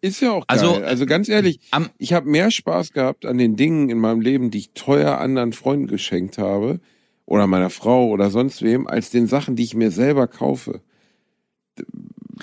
[0.01, 0.75] Ist ja auch also, geil.
[0.75, 4.19] Also, also ganz ehrlich, am, ich habe mehr Spaß gehabt an den Dingen in meinem
[4.19, 6.81] Leben, die ich teuer anderen Freunden geschenkt habe,
[7.25, 10.81] oder meiner Frau oder sonst wem, als den Sachen, die ich mir selber kaufe.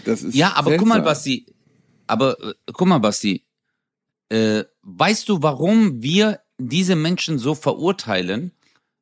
[0.04, 0.88] Das ist ja, aber seltsam.
[0.88, 1.46] guck mal, Basti.
[2.06, 3.44] Aber äh, guck mal, Basti.
[4.30, 8.52] Äh, weißt du, warum wir diese Menschen so verurteilen?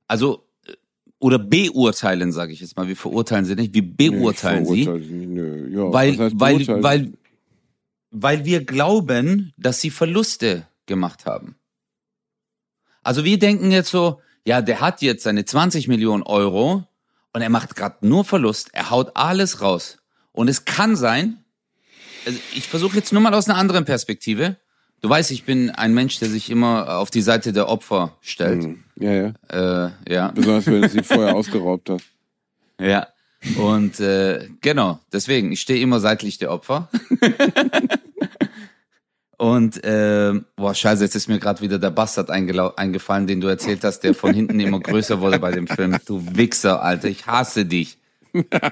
[0.06, 0.72] Also äh,
[1.18, 2.88] oder beurteilen, sage ich jetzt mal.
[2.88, 3.74] Wir verurteilen sie nicht.
[3.74, 5.68] Wir beurteilen nee, sie, nö.
[5.70, 7.12] Ja, weil weil weil
[8.10, 11.56] weil wir glauben, dass sie Verluste gemacht haben.
[13.02, 16.84] Also wir denken jetzt so, ja, der hat jetzt seine 20 Millionen Euro
[17.32, 18.70] und er macht gerade nur Verlust.
[18.72, 19.98] Er haut alles raus.
[20.32, 21.44] Und es kann sein,
[22.26, 24.56] also ich versuche jetzt nur mal aus einer anderen Perspektive.
[25.00, 28.64] Du weißt, ich bin ein Mensch, der sich immer auf die Seite der Opfer stellt.
[28.64, 28.84] Mhm.
[28.96, 29.32] Ja, ja.
[29.86, 30.28] Äh, ja.
[30.32, 32.04] Besonders wenn du sie vorher ausgeraubt hast.
[32.80, 33.06] Ja.
[33.56, 36.88] Und äh, genau, deswegen, ich stehe immer seitlich der Opfer.
[39.36, 43.84] Und äh, boah, scheiße, jetzt ist mir gerade wieder der Bastard eingefallen, den du erzählt
[43.84, 45.96] hast, der von hinten immer größer wurde bei dem Film.
[46.06, 47.98] Du Wichser, Alter, ich hasse dich.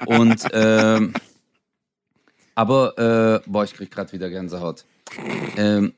[0.05, 1.13] Und ähm,
[2.53, 2.97] aber
[3.45, 4.83] äh, boah, ich krieg gerade wieder Gänsehaut.
[5.55, 5.93] Ähm,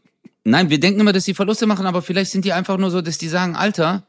[0.50, 3.02] nein, wir denken immer, dass die Verluste machen, aber vielleicht sind die einfach nur so,
[3.02, 4.04] dass die sagen, Alter,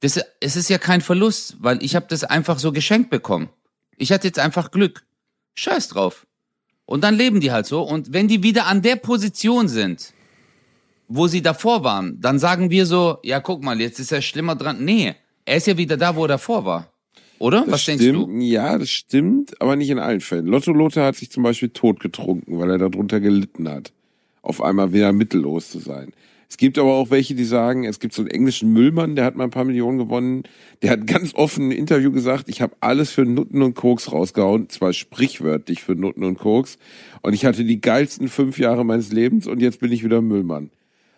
[0.00, 3.48] das, es ist ja kein Verlust, weil ich habe das einfach so geschenkt bekommen.
[3.96, 5.04] Ich hatte jetzt einfach Glück.
[5.54, 6.26] Scheiß drauf.
[6.86, 7.82] Und dann leben die halt so.
[7.82, 10.12] Und wenn die wieder an der Position sind,
[11.08, 14.56] wo sie davor waren, dann sagen wir so, ja, guck mal, jetzt ist er schlimmer
[14.56, 14.84] dran.
[14.84, 15.14] Nee,
[15.44, 16.92] er ist ja wieder da, wo er davor war.
[17.38, 17.62] Oder?
[17.62, 18.38] Das Was stimmt, denkst du?
[18.40, 20.46] Ja, das stimmt, aber nicht in allen Fällen.
[20.46, 23.92] Lotto Lothar hat sich zum Beispiel tot getrunken, weil er darunter gelitten hat.
[24.42, 26.12] Auf einmal wieder mittellos zu sein.
[26.52, 29.36] Es gibt aber auch welche, die sagen, es gibt so einen englischen Müllmann, der hat
[29.36, 30.42] mal ein paar Millionen gewonnen.
[30.82, 34.68] Der hat ganz offen im Interview gesagt, ich habe alles für Nutten und Koks rausgehauen,
[34.68, 36.76] zwar sprichwörtlich für Nutten und Koks.
[37.22, 40.68] Und ich hatte die geilsten fünf Jahre meines Lebens und jetzt bin ich wieder Müllmann.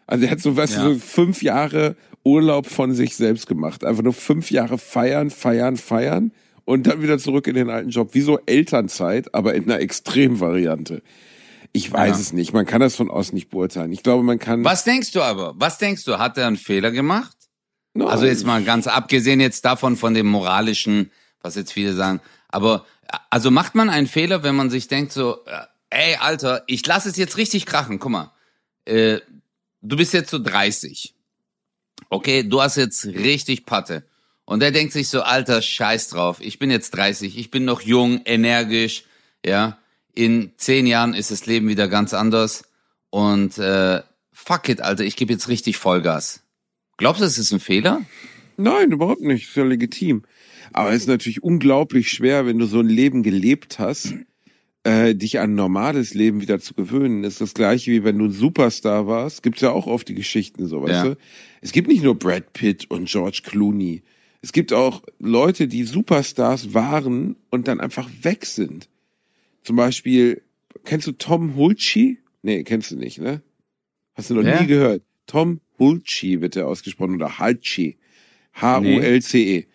[0.07, 0.85] Also er hat so, weißt ja.
[0.85, 3.85] du, so fünf Jahre Urlaub von sich selbst gemacht.
[3.85, 6.31] Einfach nur fünf Jahre feiern, feiern, feiern
[6.65, 8.11] und dann wieder zurück in den alten Job.
[8.13, 11.03] Wie so Elternzeit, aber in einer Extremvariante.
[11.77, 12.21] Ich weiß ja.
[12.21, 12.53] es nicht.
[12.53, 13.93] Man kann das von außen nicht beurteilen.
[13.93, 14.65] Ich glaube, man kann.
[14.65, 15.55] Was denkst du aber?
[15.57, 16.19] Was denkst du?
[16.19, 17.37] Hat er einen Fehler gemacht?
[17.95, 18.07] Nein.
[18.07, 21.11] Also jetzt mal ganz abgesehen jetzt davon von dem moralischen,
[21.41, 22.21] was jetzt viele sagen.
[22.49, 22.87] Aber
[23.29, 27.09] also macht man einen Fehler, wenn man sich denkt so, äh, ey Alter, ich lasse
[27.09, 27.99] es jetzt richtig krachen.
[27.99, 28.33] Guck mal,
[28.85, 29.19] äh,
[29.83, 31.13] du bist jetzt so 30.
[32.09, 34.05] Okay, du hast jetzt richtig Patte.
[34.45, 36.39] Und der denkt sich so, Alter, scheiß drauf.
[36.41, 37.37] Ich bin jetzt 30.
[37.37, 39.05] Ich bin noch jung, energisch.
[39.45, 39.79] Ja,
[40.15, 42.65] In zehn Jahren ist das Leben wieder ganz anders.
[43.11, 44.03] Und äh,
[44.33, 46.43] fuck it, Alter, ich gebe jetzt richtig Vollgas.
[46.97, 48.03] Glaubst du, es ist ein Fehler?
[48.57, 49.49] Nein, überhaupt nicht.
[49.49, 50.23] Ist ja legitim.
[50.73, 54.15] Aber es ist natürlich unglaublich schwer, wenn du so ein Leben gelebt hast,
[54.85, 57.23] äh, dich an ein normales Leben wieder zu gewöhnen.
[57.23, 59.43] Das ist das gleiche wie wenn du ein Superstar warst.
[59.43, 61.05] Gibt's ja auch oft die Geschichten so, weißt Ja.
[61.05, 61.17] du?
[61.61, 64.03] Es gibt nicht nur Brad Pitt und George Clooney.
[64.43, 68.89] Es gibt auch Leute, die Superstars waren und dann einfach weg sind.
[69.65, 70.43] Zum Beispiel,
[70.85, 72.19] kennst du Tom Hulci?
[72.43, 73.43] Nee, kennst du nicht, ne?
[74.15, 74.61] Hast du noch Wer?
[74.61, 75.03] nie gehört.
[75.27, 77.97] Tom Hulci wird er ausgesprochen oder Halci.
[78.53, 79.67] H-U-L-C-E.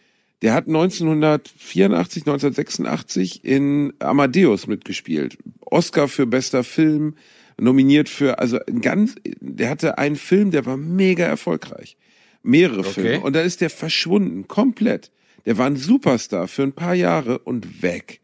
[0.42, 5.38] Der hat 1984, 1986 in Amadeus mitgespielt.
[5.60, 7.16] Oscar für bester Film,
[7.60, 11.98] nominiert für, also ganz, der hatte einen Film, der war mega erfolgreich.
[12.42, 13.20] Mehrere Filme.
[13.20, 15.12] Und dann ist der verschwunden, komplett.
[15.46, 18.22] Der war ein Superstar für ein paar Jahre und weg.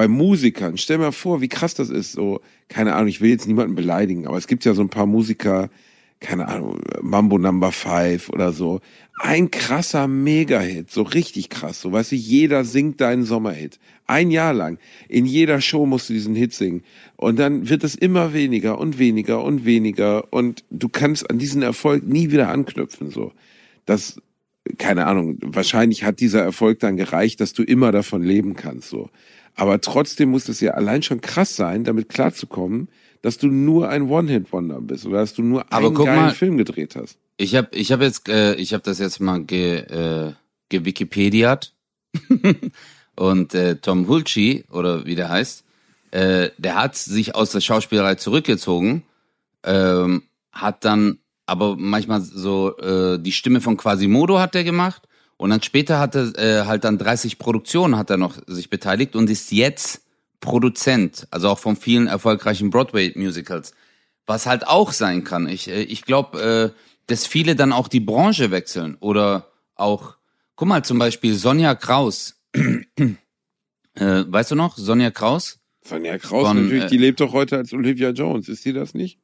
[0.00, 2.12] Bei Musikern, stell mal vor, wie krass das ist.
[2.12, 2.40] So,
[2.70, 5.68] keine Ahnung, ich will jetzt niemanden beleidigen, aber es gibt ja so ein paar Musiker,
[6.20, 8.80] keine Ahnung, Mambo Number Five oder so.
[9.18, 11.82] Ein krasser Mega-Hit, so richtig krass.
[11.82, 13.78] So, weißt du, jeder singt deinen Sommerhit.
[14.06, 14.78] Ein Jahr lang.
[15.10, 16.82] In jeder Show musst du diesen Hit singen.
[17.16, 20.32] Und dann wird es immer weniger und weniger und weniger.
[20.32, 23.32] Und du kannst an diesen Erfolg nie wieder anknüpfen, so.
[23.84, 24.18] Das,
[24.78, 29.10] keine Ahnung, wahrscheinlich hat dieser Erfolg dann gereicht, dass du immer davon leben kannst, so.
[29.60, 32.88] Aber trotzdem muss es ja allein schon krass sein, damit klarzukommen,
[33.20, 36.56] dass du nur ein One-Hit-Wonder bist oder dass du nur Aber einen geilen mal- Film
[36.56, 37.18] gedreht hast.
[37.36, 40.32] Ich habe ich hab jetzt, äh, ich habe das jetzt mal ge, äh,
[40.70, 41.74] gewikipediat.
[43.16, 45.64] Und äh, Tom Hulci, oder wie der heißt,
[46.12, 49.02] äh, der hat sich aus der Schauspielerei zurückgezogen,
[49.62, 55.02] ähm, hat dann aber manchmal so äh, die Stimme von Quasimodo hat er gemacht
[55.40, 59.16] und dann später hat er äh, halt dann 30 Produktionen hat er noch sich beteiligt
[59.16, 60.02] und ist jetzt
[60.40, 63.72] Produzent, also auch von vielen erfolgreichen Broadway-Musicals.
[64.26, 65.48] Was halt auch sein kann.
[65.48, 70.16] Ich, äh, ich glaube, äh, dass viele dann auch die Branche wechseln oder auch,
[70.56, 72.38] guck mal, zum Beispiel Sonja Kraus.
[72.54, 73.14] äh,
[73.96, 75.58] weißt du noch, Sonja Kraus?
[75.80, 78.50] Sonja Kraus Von, natürlich, äh, die lebt doch heute als Olivia Jones.
[78.50, 79.18] Ist die das nicht?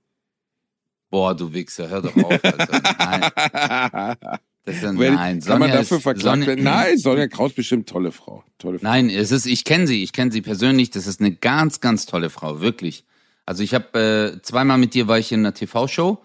[1.10, 2.42] Boah, du Wichser, hör doch auf.
[2.42, 4.16] Alter.
[4.22, 6.64] Nein, das Wenn, nein, kann man Sonja dafür verklagt Sonja- werden?
[6.64, 8.44] Nein, Sonja Kraus bestimmt tolle Frau.
[8.58, 8.88] Tolle Frau.
[8.88, 10.90] Nein, es ist, ich kenne sie, ich kenne sie persönlich.
[10.90, 13.04] Das ist eine ganz, ganz tolle Frau, wirklich.
[13.46, 16.18] Also ich habe äh, zweimal mit dir war ich in einer TV-Show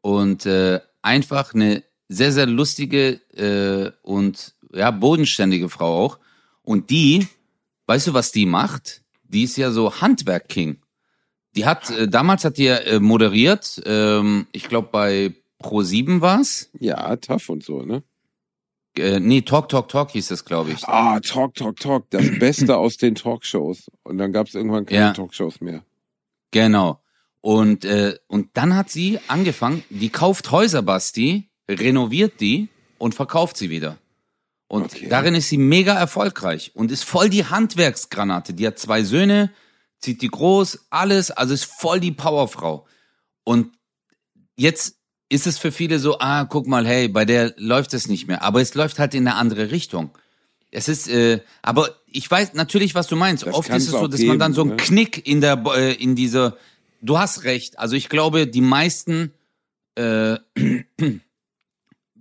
[0.00, 6.18] und äh, einfach eine sehr, sehr lustige äh, und ja bodenständige Frau auch.
[6.62, 7.28] Und die,
[7.86, 9.02] weißt du, was die macht?
[9.24, 10.78] Die ist ja so Handwerk-King.
[11.54, 13.82] Die hat äh, damals hat die ja, äh, moderiert.
[13.84, 15.34] Ähm, ich glaube bei
[15.64, 16.68] Pro 7 war's.
[16.78, 18.02] Ja, tough und so, ne?
[18.98, 20.84] Äh, nee, Talk Talk Talk hieß das, glaube ich.
[20.86, 22.10] Ah, Talk, Talk, Talk.
[22.10, 23.90] Das Beste aus den Talkshows.
[24.02, 25.12] Und dann gab es irgendwann keine Ja.
[25.14, 25.82] Talkshows mehr.
[26.50, 27.00] Genau.
[27.40, 33.56] Und, äh, und dann hat sie angefangen, die kauft Häuser, Basti, renoviert die und verkauft
[33.56, 33.96] sie wieder.
[34.68, 35.08] Und Okay.
[35.08, 38.52] darin ist sie mega erfolgreich und ist voll die Handwerksgranate.
[38.52, 39.50] Die hat zwei Söhne,
[39.98, 42.86] zieht die groß, alles, also ist voll die Powerfrau.
[43.44, 43.72] Und
[44.56, 44.98] jetzt
[45.28, 48.42] ist es für viele so, ah, guck mal, hey, bei der läuft es nicht mehr.
[48.42, 50.10] Aber es läuft halt in eine andere Richtung.
[50.70, 53.46] Es ist, äh, aber ich weiß natürlich, was du meinst.
[53.46, 54.76] Das Oft ist es so, dass man dann geben, so einen ne?
[54.76, 56.56] Knick in der, äh, in dieser,
[57.00, 57.78] du hast recht.
[57.78, 59.32] Also ich glaube, die meisten
[59.94, 60.36] äh,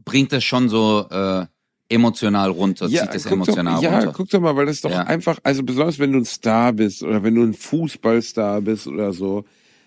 [0.06, 1.46] bringt das schon so äh,
[1.90, 4.14] emotional runter, zieht das guck emotional doch, ja, runter.
[4.16, 5.02] guck doch mal, weil das doch Ja.
[5.04, 9.14] einfach, also besonders wenn du ein Star bist oder wenn du ein Fußballstar bist oder
[9.14, 9.46] so,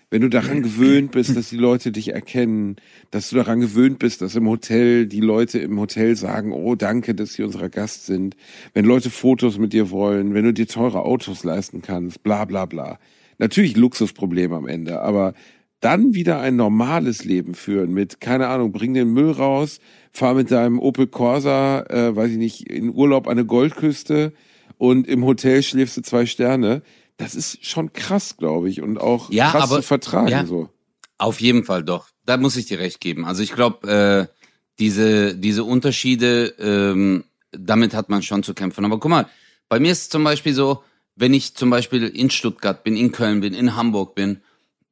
[0.09, 2.77] wenn du daran gewöhnt bist, dass die Leute dich erkennen,
[3.11, 7.13] dass du daran gewöhnt bist, dass im Hotel die Leute im Hotel sagen, oh danke,
[7.13, 8.37] dass sie unser Gast sind,
[8.73, 12.65] wenn Leute Fotos mit dir wollen, wenn du dir teure Autos leisten kannst, bla bla
[12.65, 12.99] bla.
[13.37, 15.33] Natürlich Luxusproblem am Ende, aber
[15.79, 19.79] dann wieder ein normales Leben führen mit, keine Ahnung, bring den Müll raus,
[20.11, 24.33] fahr mit deinem Opel Corsa, äh, weiß ich nicht, in Urlaub an eine Goldküste
[24.77, 26.81] und im Hotel schläfst du zwei Sterne.
[27.17, 30.27] Das ist schon krass, glaube ich, und auch Ja, krass aber- zu vertragen.
[30.29, 30.45] ja.
[30.45, 30.69] So.
[31.17, 32.09] Auf jeden Fall doch.
[32.25, 33.25] Da muss ich dir recht geben.
[33.25, 34.33] Also ich glaube, äh,
[34.79, 38.85] diese, diese Unterschiede, ähm, damit hat man schon zu kämpfen.
[38.85, 39.27] Aber guck mal,
[39.69, 40.83] bei mir ist es zum Beispiel so,
[41.15, 44.41] wenn ich zum Beispiel in Stuttgart bin, in Köln bin, in Hamburg bin,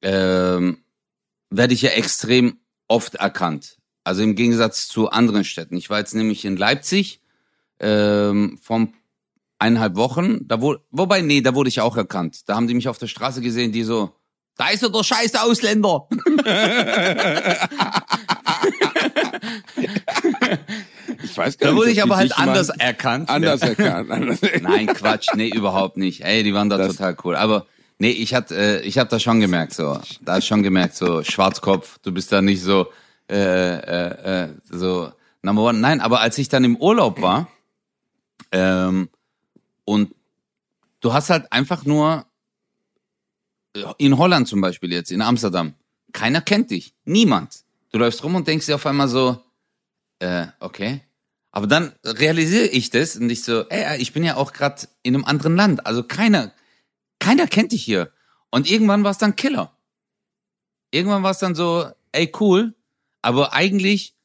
[0.01, 0.79] ähm,
[1.51, 2.57] werde ich ja extrem
[2.87, 3.77] oft erkannt.
[4.03, 5.77] Also im Gegensatz zu anderen Städten.
[5.77, 7.21] Ich war jetzt nämlich in Leipzig
[7.79, 8.87] ähm, vor
[9.59, 10.47] eineinhalb Wochen.
[10.47, 12.41] Da wo, wobei, nee, da wurde ich auch erkannt.
[12.47, 14.11] Da haben die mich auf der Straße gesehen, die so,
[14.57, 16.07] da ist doch der scheiß Ausländer.
[21.23, 23.29] Ich weiß gar Da nicht, wurde ob ich aber halt anders erkannt.
[23.29, 24.11] anders erkannt.
[24.11, 26.21] Anders Nein, Quatsch, nee, überhaupt nicht.
[26.23, 27.35] Ey, die waren da Das- total cool.
[27.35, 27.65] Aber
[27.97, 31.23] Nee, ich hat, äh, ich hab da schon gemerkt, so, da ist schon gemerkt, so
[31.23, 32.87] Schwarzkopf, du bist da nicht so,
[33.31, 35.79] äh, äh, äh, so Number One.
[35.79, 37.47] Nein, aber als ich dann im Urlaub war,
[38.51, 39.07] ähm,
[39.85, 40.13] und
[40.99, 42.25] du hast halt einfach nur
[43.97, 45.75] in Holland zum Beispiel jetzt, in Amsterdam,
[46.13, 47.63] keiner kennt dich, niemand.
[47.91, 49.41] Du läufst rum und denkst dir auf einmal so,
[50.19, 51.01] äh, okay.
[51.51, 55.15] Aber dann realisiere ich das und ich so, ey, ich bin ja auch gerade in
[55.15, 56.53] einem anderen Land, also keiner,
[57.19, 58.11] keiner kennt dich hier.
[58.49, 59.77] Und irgendwann war es dann Killer.
[60.91, 62.73] Irgendwann war es dann so, ey, cool,
[63.21, 64.15] aber eigentlich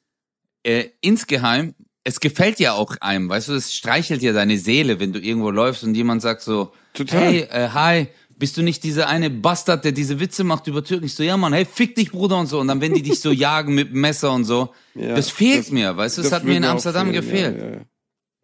[0.62, 1.74] äh, insgeheim,
[2.10, 5.50] es gefällt ja auch einem, weißt du, es streichelt ja deine Seele, wenn du irgendwo
[5.50, 7.20] läufst und jemand sagt so, Total.
[7.20, 11.04] hey, äh, hi, bist du nicht dieser eine Bastard, der diese Witze macht über Türken?
[11.06, 12.58] Ich so, ja Mann, hey, fick dich, Bruder und so.
[12.60, 15.60] Und dann, wenn die dich so jagen mit dem Messer und so, Ja, das fehlt
[15.66, 17.58] das- mir, weißt du, das, hat mir in Amsterdam fehlen, gefehlt.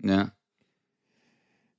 [0.03, 0.33] Ja, ja, ja.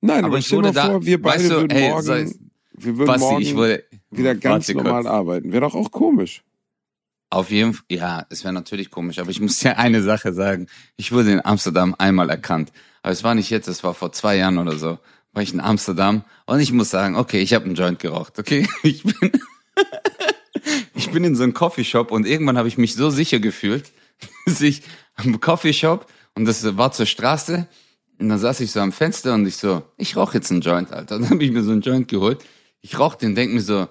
[0.02, 2.32] Nein, Aber aber ich wurde da- vor, wir beide weißt du, würden ey, morgen, sei-
[2.80, 5.52] wir würden Basti, morgen ich wurde, wieder ganz normal arbeiten.
[5.52, 6.44] Wäre doch auch komisch.
[7.30, 10.68] Auf jeden Fall, ja, es wäre natürlich komisch, aber ich muss ja eine Sache sagen.
[10.96, 12.72] Ich wurde in Amsterdam einmal erkannt.
[13.02, 14.98] Aber es war nicht jetzt, es war vor zwei Jahren oder so.
[15.34, 18.68] War ich in Amsterdam und ich muss sagen, okay, ich habe einen Joint geraucht, okay?
[18.84, 19.32] Ich bin,
[20.96, 23.92] ich bin in so einem Coffeeshop und irgendwann habe ich mich so sicher gefühlt,
[24.46, 24.84] dass ich
[25.16, 27.68] am Coffeeshop und das war zur Straße
[28.20, 30.92] und dann saß ich so am Fenster und ich so, ich rauche jetzt einen Joint,
[30.92, 31.18] Alter.
[31.18, 32.44] Und dann habe ich mir so einen Joint geholt.
[32.82, 33.88] Ich rauche den, denk mir so,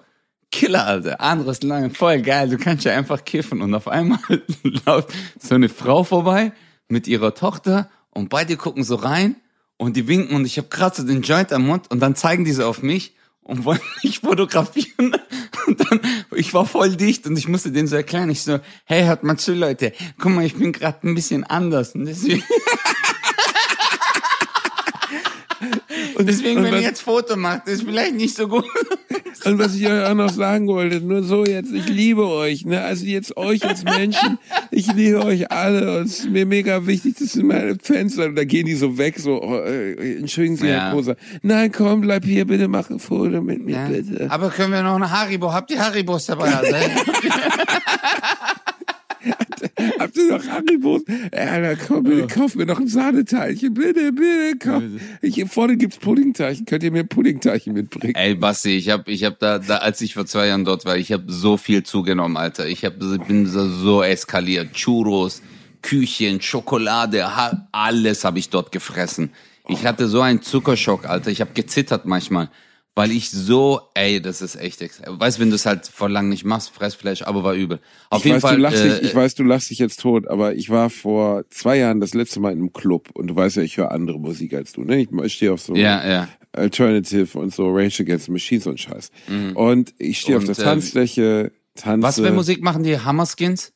[0.52, 1.20] Killer, Alter.
[1.20, 2.48] Anderes lange, voll geil.
[2.48, 3.60] Du kannst ja einfach kiffen.
[3.60, 4.18] Und auf einmal
[4.86, 6.52] läuft so eine Frau vorbei
[6.88, 9.36] mit ihrer Tochter und beide gucken so rein
[9.76, 12.44] und die winken und ich habe gerade so den Joint am Mund und dann zeigen
[12.44, 15.16] die so auf mich und wollen mich fotografieren.
[15.66, 16.00] Und dann,
[16.34, 18.30] ich war voll dicht und ich musste denen so erklären.
[18.30, 19.92] Ich so, hey, hört mal zu, Leute.
[20.18, 21.94] Guck mal, ich bin gerade ein bisschen anders.
[21.94, 22.42] Und deswegen,
[26.26, 28.64] und deswegen und wenn ihr was- jetzt Foto macht, ist vielleicht nicht so gut.
[29.44, 32.80] Und was ich euch auch noch sagen wollte, nur so jetzt, ich liebe euch, ne?
[32.82, 34.38] Also jetzt euch als Menschen,
[34.70, 38.16] ich liebe euch alle und es ist mir mega wichtig, dass ihr meine Fans.
[38.18, 40.86] Und da gehen die so weg, so, oh, äh, entschuldigen Sie, Ja.
[40.86, 41.16] Herr Koser.
[41.42, 43.88] Nein, komm, bleib hier, bitte mach ein Foto mit mir, Ja.
[43.88, 44.26] bitte.
[44.30, 45.52] Aber können wir noch eine Haribo?
[45.52, 46.50] Habt ihr Haribos dabei?
[46.54, 46.74] Also,
[49.98, 51.02] Habt ihr noch Haribos?
[51.34, 55.00] Ja, komm, bitte, kauf mir noch ein Sahneteilchen, bitte, bitte, komm.
[55.22, 58.14] Hier vorne gibt's Puddingteilchen, könnt ihr mir Puddingteilchen mitbringen?
[58.14, 60.96] Ey, Basti, ich hab, ich hab da, da, als ich vor zwei Jahren dort war,
[60.96, 62.66] ich hab so viel zugenommen, Alter.
[62.66, 64.72] Ich hab, bin so, so eskaliert.
[64.74, 65.42] Churros,
[65.82, 67.24] Küchen, Schokolade,
[67.72, 69.30] alles habe ich dort gefressen.
[69.68, 71.30] Ich hatte so einen Zuckerschock, Alter.
[71.30, 72.50] Ich hab gezittert manchmal,
[72.96, 76.28] weil ich so, ey, das ist echt, ex- weißt, wenn du es halt vor lang
[76.30, 77.78] nicht machst, Fressfleisch, aber war übel.
[78.10, 78.56] Auf ich jeden weiß, Fall.
[78.56, 81.44] du lachst äh, dich, ich weiß, du lachst dich jetzt tot, aber ich war vor
[81.50, 84.18] zwei Jahren das letzte Mal in einem Club und du weißt ja, ich höre andere
[84.18, 84.96] Musik als du, ne?
[85.02, 86.28] Ich, ich stehe auf so Ja, ja.
[86.52, 89.10] Alternative und so Rage Against Machines und Scheiß.
[89.54, 92.02] Und ich stehe auf der äh, Tanzfläche, tanze.
[92.02, 92.98] Was für Musik machen die?
[92.98, 93.72] Hammerskins?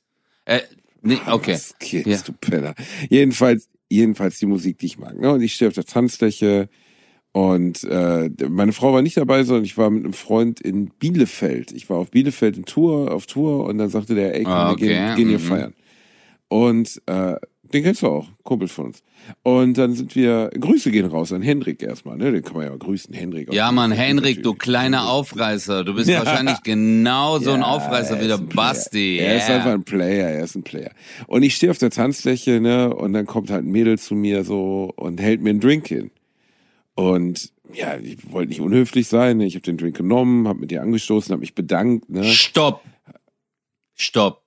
[0.47, 0.61] Äh,
[1.03, 1.59] nee, okay.
[1.79, 2.17] Geht's, Ja.
[2.25, 2.75] du Penner.
[3.11, 5.19] Jedenfalls, jedenfalls die Musik, die ich mag.
[5.21, 5.31] Ne?
[5.31, 6.71] Und ich stehe auf der Tanzfläche
[7.33, 11.71] und äh, meine Frau war nicht dabei, sondern ich war mit einem Freund in Bielefeld.
[11.73, 14.71] Ich war auf Bielefeld in Tour, auf Tour und dann sagte der, ey, komm, Ah,
[14.71, 15.43] wir gehen, okay, gehen hier mhm.
[15.43, 15.75] feiern.
[16.49, 17.37] Und äh,
[17.73, 19.05] den kennst du auch, Kumpel von uns.
[19.45, 22.33] Und dann sind wir, Grüße gehen raus an Hendrik erstmal, ne?
[22.33, 23.53] Den kann man ja grüßen, Hendrik.
[23.53, 25.85] Ja, Mann, Henrik, du kleiner Aufreißer.
[25.85, 26.19] Du bist Ja.
[26.27, 28.49] wahrscheinlich genau so ein Ja, Aufreißer er wie der ist ein.
[28.49, 29.19] Basti.
[29.19, 29.57] Er ist Yeah.
[29.59, 30.91] einfach ein Player, er ist ein Player.
[31.29, 34.43] Und ich stehe auf der Tanzfläche, ne, und dann kommt halt ein Mädel zu mir
[34.43, 36.11] so und hält mir einen Drink hin.
[37.01, 39.47] Und ja, ich wollte nicht unhöflich sein, ne?
[39.47, 42.25] ich habe den Drink genommen, habe mit ihr angestoßen, habe mich bedankt, ne?
[42.25, 42.83] Stopp.
[43.95, 44.43] Stopp.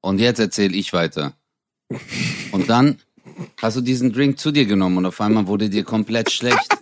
[0.00, 1.34] Und jetzt erzähle ich weiter.
[2.52, 2.98] Und dann
[3.60, 6.78] hast du diesen Drink zu dir genommen und auf einmal wurde dir komplett schlecht.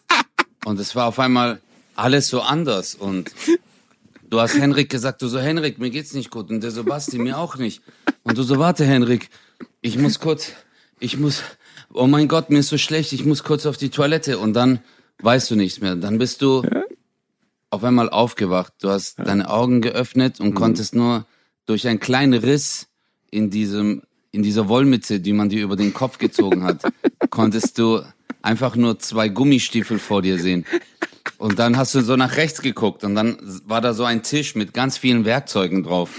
[0.64, 1.60] Und es war auf einmal
[1.96, 2.94] alles so anders.
[2.94, 3.32] Und
[4.28, 6.50] du hast Henrik gesagt, du so, Henrik, mir geht's nicht gut.
[6.50, 7.82] Und der so, Basti, mir auch nicht.
[8.22, 9.28] Und du so, warte, Henrik,
[9.80, 10.52] ich muss kurz,
[11.00, 11.42] ich muss,
[11.94, 14.38] oh mein Gott, mir ist so schlecht, ich muss kurz auf die Toilette.
[14.38, 14.80] Und dann
[15.18, 15.96] weißt du nichts mehr.
[15.96, 16.62] Dann bist du
[17.70, 18.74] auf einmal aufgewacht.
[18.80, 21.26] Du hast deine Augen geöffnet und konntest nur
[21.66, 22.88] durch einen kleinen Riss
[23.30, 26.82] in diesem, in dieser Wollmütze, die man dir über den Kopf gezogen hat,
[27.30, 28.02] konntest du
[28.42, 30.66] einfach nur zwei Gummistiefel vor dir sehen.
[31.38, 34.54] Und dann hast du so nach rechts geguckt und dann war da so ein Tisch
[34.54, 36.10] mit ganz vielen Werkzeugen drauf.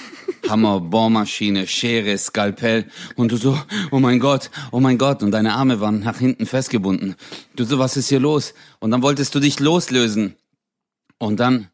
[0.49, 2.85] Hammer, Bohrmaschine, Schere, Skalpell.
[3.15, 3.57] Und du so,
[3.91, 5.23] oh mein Gott, oh mein Gott.
[5.23, 7.15] Und deine Arme waren nach hinten festgebunden.
[7.55, 8.53] Du so, was ist hier los?
[8.79, 10.35] Und dann wolltest du dich loslösen.
[11.17, 11.69] Und dann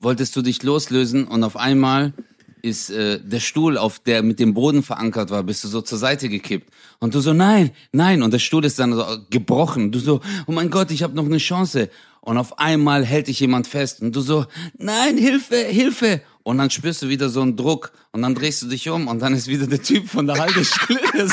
[0.00, 2.14] wolltest du dich loslösen und auf einmal
[2.62, 5.98] ist äh, der Stuhl, auf der mit dem Boden verankert war, bist du so zur
[5.98, 6.70] Seite gekippt.
[6.98, 8.22] Und du so, nein, nein.
[8.22, 9.92] Und der Stuhl ist dann so gebrochen.
[9.92, 11.88] Du so, oh mein Gott, ich habe noch eine Chance.
[12.20, 14.02] Und auf einmal hält dich jemand fest.
[14.02, 14.46] Und du so,
[14.76, 16.22] nein, Hilfe, Hilfe.
[16.42, 17.92] Und dann spürst du wieder so einen Druck.
[18.12, 21.00] Und dann drehst du dich um und dann ist wieder der Typ von der Haltestelle.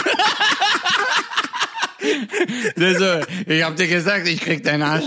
[2.77, 3.21] der so,
[3.51, 5.05] ich hab dir gesagt, ich krieg deinen Arsch.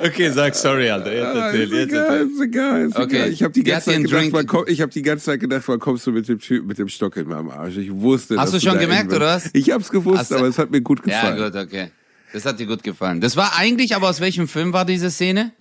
[0.00, 1.12] Okay, sag sorry, Alter.
[1.12, 3.16] Jetzt Ah, erzähl, ist jetzt egal, ist egal, ist Okay.
[3.16, 3.32] egal.
[3.32, 6.06] Ich habe die, ganze Zeit gedacht, komm, ich hab die ganze Zeit gedacht, wann kommst
[6.06, 7.76] du mit dem Typ mit dem Stock in meinem Arsch?
[7.76, 8.36] Ich wusste.
[8.38, 9.50] Hast dass du schon gemerkt, oder was?
[9.52, 11.52] Ich hab's gewusst, Hast aber es hat mir gut Ja, gefallen.
[11.52, 11.90] gut, okay.
[12.32, 13.20] Das hat dir gut gefallen.
[13.20, 15.52] Das war eigentlich, aber aus welchem Film war diese Szene?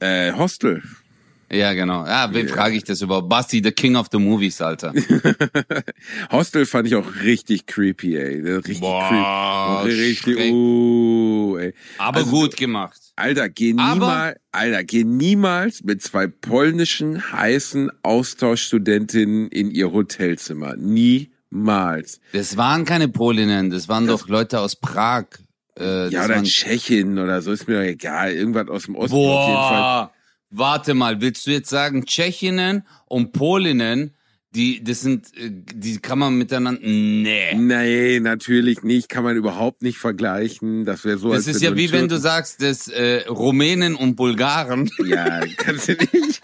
[0.00, 0.82] Äh, Hostel.
[1.52, 2.06] Ja, genau.
[2.06, 3.28] Ja, wen frage ich das überhaupt?
[3.28, 4.92] Basti, the king of the movies, Alter.
[6.30, 8.40] Hostel fand ich auch richtig creepy, ey.
[8.40, 10.00] Richtig Boah, creepy.
[10.00, 11.74] Richtig, uh, ey.
[11.98, 13.00] Aber Also, gut gemacht.
[13.20, 20.74] Alter, geh niemals, Alter, geh niemals mit zwei polnischen heißen Austauschstudentinnen in ihr Hotelzimmer.
[20.76, 22.20] Niemals.
[22.32, 25.26] Das waren keine Polinnen, das waren doch Leute aus Prag.
[25.78, 28.32] Äh, Ja, das oder waren, Tschechien oder so, ist mir doch egal.
[28.32, 29.80] Irgendwas aus dem Osten auf jeden Fall.
[29.80, 30.12] Boah,
[30.50, 34.14] warte mal, willst du jetzt sagen, Tschechinnen und Polinnen,
[34.54, 37.54] die, das sind, äh, die kann man miteinander, nee.
[37.54, 39.08] Nee, natürlich nicht.
[39.08, 40.84] Kann man überhaupt nicht vergleichen.
[40.84, 43.94] Das wäre so, Das ist ja wie einen wenn du Türken- sagst, dass äh, Rumänen
[43.94, 44.90] und Bulgaren.
[45.06, 46.40] Ja, kannst du nicht.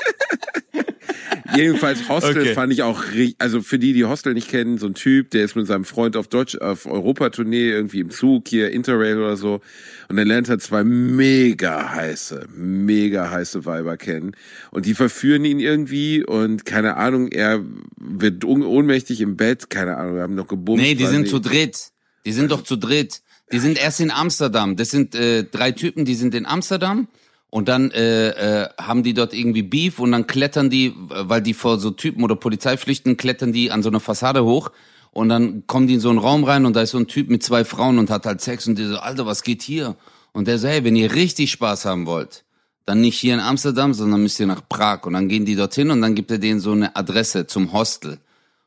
[1.55, 2.55] Jedenfalls Hostel Okay.
[2.55, 5.45] fand ich auch richtig, also für die, die Hostel nicht kennen, so ein Typ, der
[5.45, 9.61] ist mit seinem Freund auf Deutsch, auf Europatournee, irgendwie im Zug, hier Interrail oder so.
[10.09, 14.33] Und dann lernt er zwei mega heiße, mega heiße Weiber kennen.
[14.71, 17.63] Und die verführen ihn irgendwie und keine Ahnung, er
[17.97, 20.83] wird ohnmächtig im Bett, keine Ahnung, wir haben noch gebumst.
[20.83, 21.31] Nee, die sind nicht.
[21.31, 21.91] zu dritt.
[22.25, 23.23] Die sind doch zu dritt.
[23.53, 24.75] Die sind erst in Amsterdam.
[24.75, 27.07] Das sind äh, drei Typen, die sind in Amsterdam
[27.51, 28.29] und dann äh,
[28.65, 32.25] äh, haben die dort irgendwie Beef und dann klettern die, weil die vor so Typen
[32.25, 34.71] oder Polizei flüchten, klettern die an so eine Fassade hoch
[35.13, 37.31] und dann kommen die in so einen Raum rein und da ist so ein Typ
[37.31, 39.97] mit zwei Frauen und hat halt Sex und die so, Alter, was geht hier?
[40.33, 42.45] Und der so, hey, wenn ihr richtig Spaß haben wollt,
[42.85, 45.07] dann nicht hier in Amsterdam, sondern müsst ihr nach Prag.
[45.07, 48.19] Und dann gehen die dorthin und dann gibt er denen so eine Adresse zum Hostel.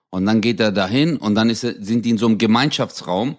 [0.10, 3.38] Und dann geht er dahin und dann ist er, sind die in so einem Gemeinschaftsraum,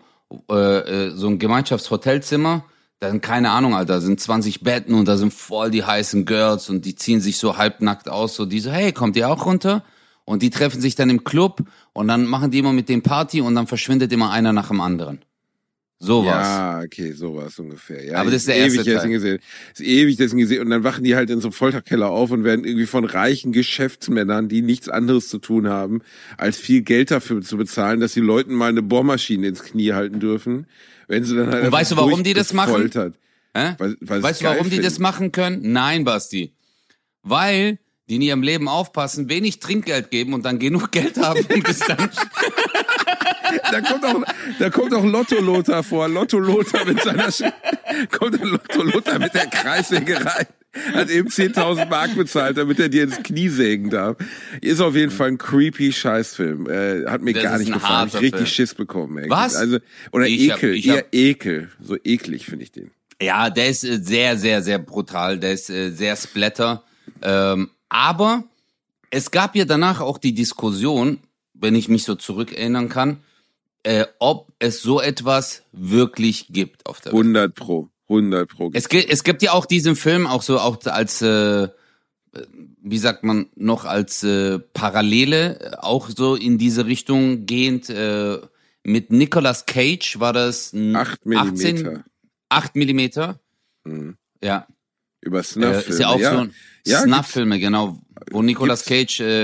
[0.48, 2.64] äh, äh, so ein Gemeinschaftshotelzimmer.
[3.00, 6.84] Dann, keine Ahnung, Alter, sind 20 Betten und da sind voll die heißen Girls und
[6.84, 8.34] die ziehen sich so halbnackt aus.
[8.34, 9.82] So die so, hey, kommt ihr auch runter?
[10.26, 11.62] Und die treffen sich dann im Club
[11.94, 14.82] und dann machen die immer mit dem Party und dann verschwindet immer einer nach dem
[14.82, 15.24] anderen.
[16.02, 16.32] Sowas.
[16.46, 18.02] Ja, okay, sowas ungefähr.
[18.02, 19.10] Ja, Aber das ist der ewig erste dessen Teil.
[19.10, 19.38] gesehen.
[19.74, 20.62] Ist ewig dessen gesehen.
[20.62, 23.52] Und dann wachen die halt in so einem Folterkeller auf und werden irgendwie von reichen
[23.52, 26.00] Geschäftsmännern, die nichts anderes zu tun haben,
[26.38, 30.20] als viel Geld dafür zu bezahlen, dass die Leuten mal eine Bohrmaschine ins Knie halten
[30.20, 30.66] dürfen.
[31.06, 32.90] Wenn sie dann halt Und weißt du, warum die das machen?
[33.54, 33.74] Hä?
[33.76, 35.02] Weil- weil weißt es du, warum geil die das finden.
[35.02, 35.72] machen können?
[35.72, 36.52] Nein, Basti.
[37.22, 37.78] Weil
[38.08, 41.80] die in ihrem Leben aufpassen, wenig Trinkgeld geben und dann genug Geld haben, um das
[41.80, 42.08] dann
[43.70, 44.22] Da kommt auch,
[44.58, 46.08] da kommt auch Lotto Lothar vor.
[46.08, 47.42] Lotto Lothar mit seiner, Sch
[48.10, 50.46] kommt der Lotto Lothar mit der Kreissägerei.
[50.94, 54.16] Hat eben 10.000 Mark bezahlt, damit er dir ins Knie sägen darf.
[54.60, 56.68] Ist auf jeden Fall ein creepy Scheißfilm.
[56.70, 58.06] Äh, hat mir Das gar nicht gefallen.
[58.08, 58.46] Ich richtig Film.
[58.46, 59.18] Schiss bekommen.
[59.18, 59.28] Ey.
[59.28, 59.56] Was?
[59.56, 59.78] Also,
[60.12, 60.74] oder Ich hab- Ekel.
[60.76, 61.70] ich hab- eher Ekel.
[61.82, 62.92] So eklig finde ich den.
[63.20, 65.38] Ja, der ist äh, sehr, sehr, sehr brutal.
[65.40, 66.84] Der ist äh, sehr splatter.
[67.20, 68.44] Ähm, aber
[69.10, 71.18] es gab ja danach auch die Diskussion,
[71.52, 73.18] wenn ich mich so zurückerinnern kann,
[73.82, 77.20] äh, ob es so etwas wirklich gibt auf der Welt.
[77.22, 77.88] 100 pro.
[78.08, 78.70] 100 pro.
[78.74, 81.68] Es, gi- es gibt ja auch diesen Film auch so auch als äh,
[82.82, 88.38] wie sagt man noch als äh, Parallele äh, auch so in diese Richtung gehend äh,
[88.84, 92.04] mit Nicolas Cage war das ein 8 Millimeter.
[92.48, 93.40] 8 Millimeter
[93.84, 94.16] Mhm.
[94.42, 94.66] ja
[95.22, 95.88] Über äh, Snuff.
[95.88, 96.54] ist ja auch so ein
[96.86, 97.98] Ja, Snuff-Filme genau
[98.30, 99.42] wo Nicolas Cage äh,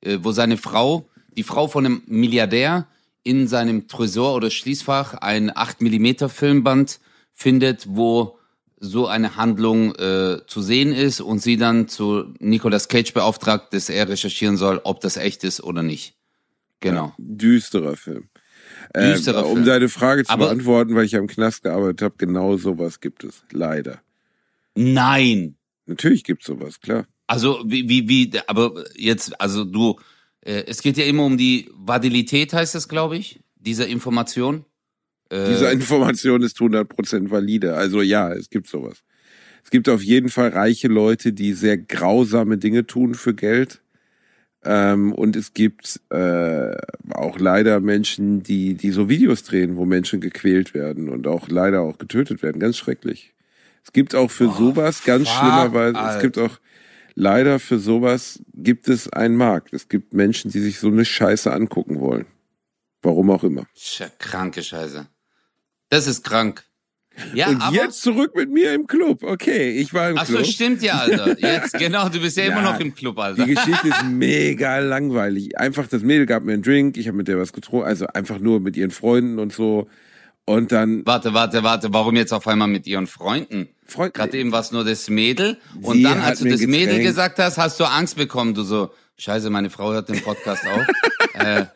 [0.00, 2.88] äh, wo seine Frau die Frau von einem Milliardär
[3.28, 7.00] in seinem Tresor oder Schließfach ein 8 Millimeter Filmband
[7.34, 8.38] findet, wo
[8.80, 13.88] so eine Handlung äh, zu sehen ist und sie dann zu Nicolas Cage beauftragt, dass
[13.90, 16.14] er recherchieren soll, ob das echt ist oder nicht.
[16.80, 17.12] Genau.
[17.18, 18.28] Düsterer Film.
[18.94, 19.66] Ähm, Düsterer um Film.
[19.66, 23.42] deine Frage zu Aber- beantworten, weil ich am Knast gearbeitet habe, genau sowas gibt es.
[23.50, 24.00] Leider.
[24.74, 25.56] Nein.
[25.86, 27.06] Natürlich gibt's sowas, klar.
[27.26, 29.98] Also wie wie wie aber jetzt also du
[30.42, 34.64] äh, es geht ja immer um die Validität heißt es, glaube ich, dieser Information.
[35.30, 37.74] Äh, Diese Information ist 100% valide.
[37.74, 39.02] Also ja, es gibt sowas.
[39.64, 43.82] Es gibt auf jeden Fall reiche Leute, die sehr grausame Dinge tun für Geld.
[44.64, 46.74] Ähm, und es gibt äh,
[47.10, 51.82] auch leider Menschen, die, die so Videos drehen, wo Menschen gequält werden und auch leider
[51.82, 52.58] auch getötet werden.
[52.58, 53.34] Ganz schrecklich.
[53.84, 56.16] Es gibt auch für oh, sowas ganz fuck, schlimmerweise, Alter.
[56.16, 56.58] es gibt auch
[57.18, 59.72] leider für sowas gibt es einen Markt.
[59.72, 62.26] Es gibt Menschen, die sich so eine Scheiße angucken wollen.
[63.02, 63.66] Warum auch immer.
[63.74, 65.06] Tja, kranke Scheiße.
[65.90, 66.64] Das ist krank.
[67.34, 69.24] Ja, und aber, jetzt zurück mit mir im Club.
[69.24, 70.40] Okay, ich war im ach Club.
[70.40, 71.36] Ach so, stimmt ja, Alter.
[71.40, 73.44] Jetzt, genau, du bist ja, ja, immer noch im Club, Alter.
[73.44, 75.58] Die Geschichte ist mega langweilig.
[75.58, 78.38] Einfach, das Mädel gab mir einen Drink, ich habe mit der was getrunken, also einfach
[78.38, 79.88] nur mit ihren Freunden und so.
[80.48, 81.04] Und dann.
[81.04, 83.68] Warte, warte, warte, warum jetzt auf einmal mit ihren Freunden?
[83.84, 85.58] Freund Gerade eben war es nur das Mädel.
[85.82, 88.54] Und dann, als du das Mädel gesagt hast, hast du Angst bekommen.
[88.54, 90.86] Du so, scheiße, meine Frau hört den Podcast auch.
[91.34, 91.66] äh,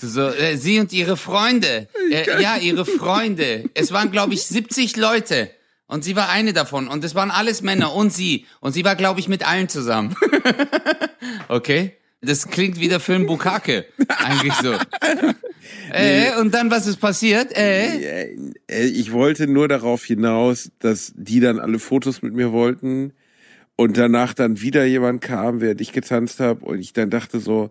[0.00, 1.86] so, äh, sie und ihre Freunde.
[2.10, 3.70] Äh, ja, ihre Freunde.
[3.74, 5.52] Es waren, glaube ich, 70 Leute.
[5.86, 6.88] Und sie war eine davon.
[6.88, 8.46] Und es waren alles Männer und sie.
[8.58, 10.16] Und sie war, glaube ich, mit allen zusammen.
[11.48, 11.96] okay?
[12.20, 13.86] Das klingt wie der Film Bukake.
[14.08, 14.72] Eigentlich so.
[15.92, 17.56] äh, und dann, was ist passiert?
[17.56, 18.32] Äh?
[18.66, 18.86] äh?
[18.86, 23.12] Ich wollte nur darauf hinaus, dass die dann alle Fotos mit mir wollten.
[23.76, 26.64] Und danach dann wieder jemand kam, während ich getanzt habe.
[26.64, 27.70] Und ich dann dachte so,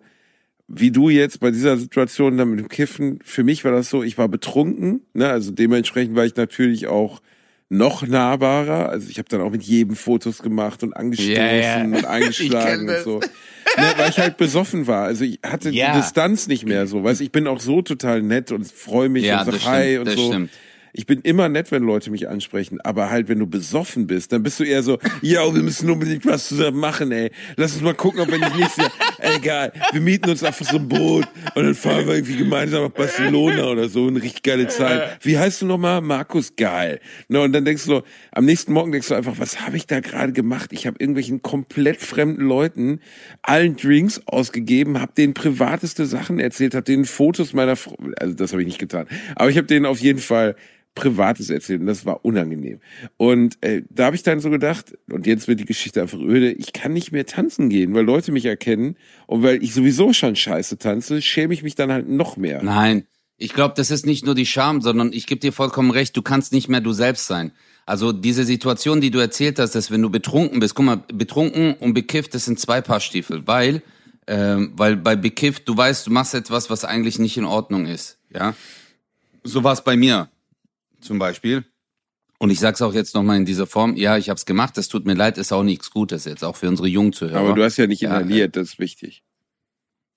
[0.68, 4.02] wie du jetzt bei dieser Situation dann mit dem Kiffen, für mich war das so,
[4.02, 5.28] ich war betrunken, ne?
[5.28, 7.20] also dementsprechend war ich natürlich auch
[7.68, 8.88] noch nahbarer.
[8.88, 11.84] Also ich habe dann auch mit jedem Fotos gemacht und angestoßen yeah, yeah.
[11.84, 13.20] und eingeschlagen und so.
[13.20, 15.04] Ne, weil ich halt besoffen war.
[15.04, 15.92] Also ich hatte ja.
[15.92, 17.04] die Distanz nicht mehr so.
[17.04, 20.08] Weißt ich bin auch so total nett und freue mich ja, und sag Hi und
[20.08, 20.28] so.
[20.28, 20.50] Stimmt
[20.98, 24.42] ich bin immer nett, wenn Leute mich ansprechen, aber halt, wenn du besoffen bist, dann
[24.42, 27.30] bist du eher so, ja, wir müssen unbedingt was zusammen machen, ey.
[27.56, 30.76] Lass uns mal gucken, ob wir nicht nächstes Jahr, egal, wir mieten uns einfach so
[30.76, 34.68] ein Boot und dann fahren wir irgendwie gemeinsam nach Barcelona oder so, eine richtig geile
[34.68, 35.18] Zeit.
[35.22, 36.00] Wie heißt du nochmal?
[36.00, 37.00] Markus, geil.
[37.28, 38.02] Ne, und dann denkst du,
[38.32, 40.72] am nächsten Morgen denkst du einfach, was habe ich da gerade gemacht?
[40.72, 43.00] Ich habe irgendwelchen komplett fremden Leuten
[43.42, 48.52] allen Drinks ausgegeben, habe denen privateste Sachen erzählt, habe denen Fotos meiner, Frau, also das
[48.52, 50.56] habe ich nicht getan, aber ich habe denen auf jeden Fall
[50.98, 52.80] Privates erzählt und das war unangenehm.
[53.16, 56.50] Und äh, da habe ich dann so gedacht, und jetzt wird die Geschichte einfach öde,
[56.50, 58.96] ich kann nicht mehr tanzen gehen, weil Leute mich erkennen
[59.26, 62.62] und weil ich sowieso schon scheiße tanze, schäme ich mich dann halt noch mehr.
[62.62, 66.16] Nein, ich glaube, das ist nicht nur die Scham, sondern ich gebe dir vollkommen recht,
[66.16, 67.52] du kannst nicht mehr du selbst sein.
[67.86, 71.74] Also diese Situation, die du erzählt hast, dass wenn du betrunken bist, guck mal, betrunken
[71.74, 73.82] und bekifft, das sind zwei Paar Stiefel, weil,
[74.26, 78.18] ähm, weil bei bekifft, du weißt, du machst etwas, was eigentlich nicht in Ordnung ist,
[78.34, 78.54] ja.
[79.44, 80.28] So war es bei mir
[81.00, 81.64] zum Beispiel.
[82.38, 84.88] Und ich sag's auch jetzt nochmal in dieser Form, ja, ich habe es gemacht, es
[84.88, 87.46] tut mir leid, ist auch nichts Gutes jetzt, auch für unsere Jungen zu hören.
[87.46, 89.24] Aber du hast ja nicht inhaliert, ja, das ist wichtig.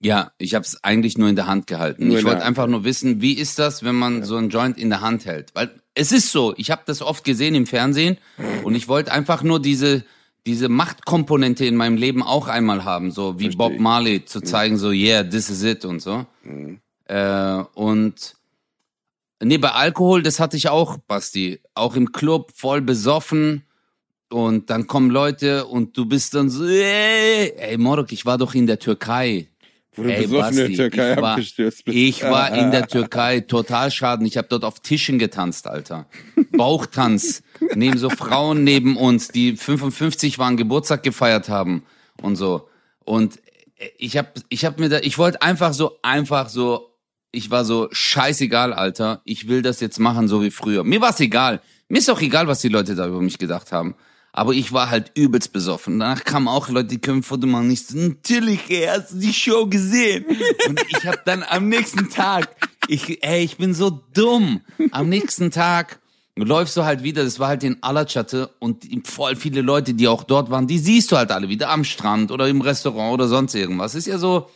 [0.03, 2.07] Ja, ich habe es eigentlich nur in der Hand gehalten.
[2.07, 4.25] Nur ich wollte einfach nur wissen, wie ist das, wenn man ja.
[4.25, 5.53] so ein Joint in der Hand hält?
[5.53, 8.17] Weil es ist so, ich habe das oft gesehen im Fernsehen
[8.63, 10.03] und ich wollte einfach nur diese
[10.45, 13.57] diese Machtkomponente in meinem Leben auch einmal haben, so wie Versteh.
[13.57, 16.25] Bob Marley zu zeigen, so yeah, this is it und so.
[16.43, 16.79] Mhm.
[17.05, 18.35] Äh, und
[19.43, 21.59] Nee, bei Alkohol, das hatte ich auch, Basti.
[21.73, 23.63] Auch im Club, voll besoffen.
[24.29, 28.53] Und dann kommen Leute und du bist dann so, ey, ey Morok, ich war doch
[28.53, 29.47] in der Türkei.
[29.93, 31.97] Wo du ey, besoffen Basti, in der Türkei ich war, abgestürzt bist.
[31.97, 34.25] Ich war in der Türkei, total schaden.
[34.25, 36.07] Ich habe dort auf Tischen getanzt, Alter.
[36.51, 37.43] Bauchtanz.
[37.75, 41.83] neben so Frauen neben uns, die 55 waren, Geburtstag gefeiert haben
[42.21, 42.69] und so.
[43.03, 43.39] Und
[43.97, 46.90] ich habe ich hab mir da, ich wollte einfach so, einfach so
[47.31, 50.83] ich war so, scheißegal, Alter, ich will das jetzt machen, so wie früher.
[50.83, 51.61] Mir war's egal.
[51.87, 53.95] Mir ist auch egal, was die Leute da über mich gedacht haben.
[54.33, 55.99] Aber ich war halt übelst besoffen.
[55.99, 57.69] Danach kamen auch Leute, die können Foto machen.
[57.69, 60.25] Ich so, natürlich, ey, hast du die Show gesehen?
[60.67, 62.49] Und ich hab dann am nächsten Tag,
[62.87, 64.61] ich, ey, ich bin so dumm.
[64.91, 65.99] Am nächsten Tag
[66.37, 70.23] läufst du halt wieder, das war halt in Alachatte und voll viele Leute, die auch
[70.23, 73.53] dort waren, die siehst du halt alle wieder am Strand oder im Restaurant oder sonst
[73.53, 73.95] irgendwas.
[73.95, 74.49] Ist ja so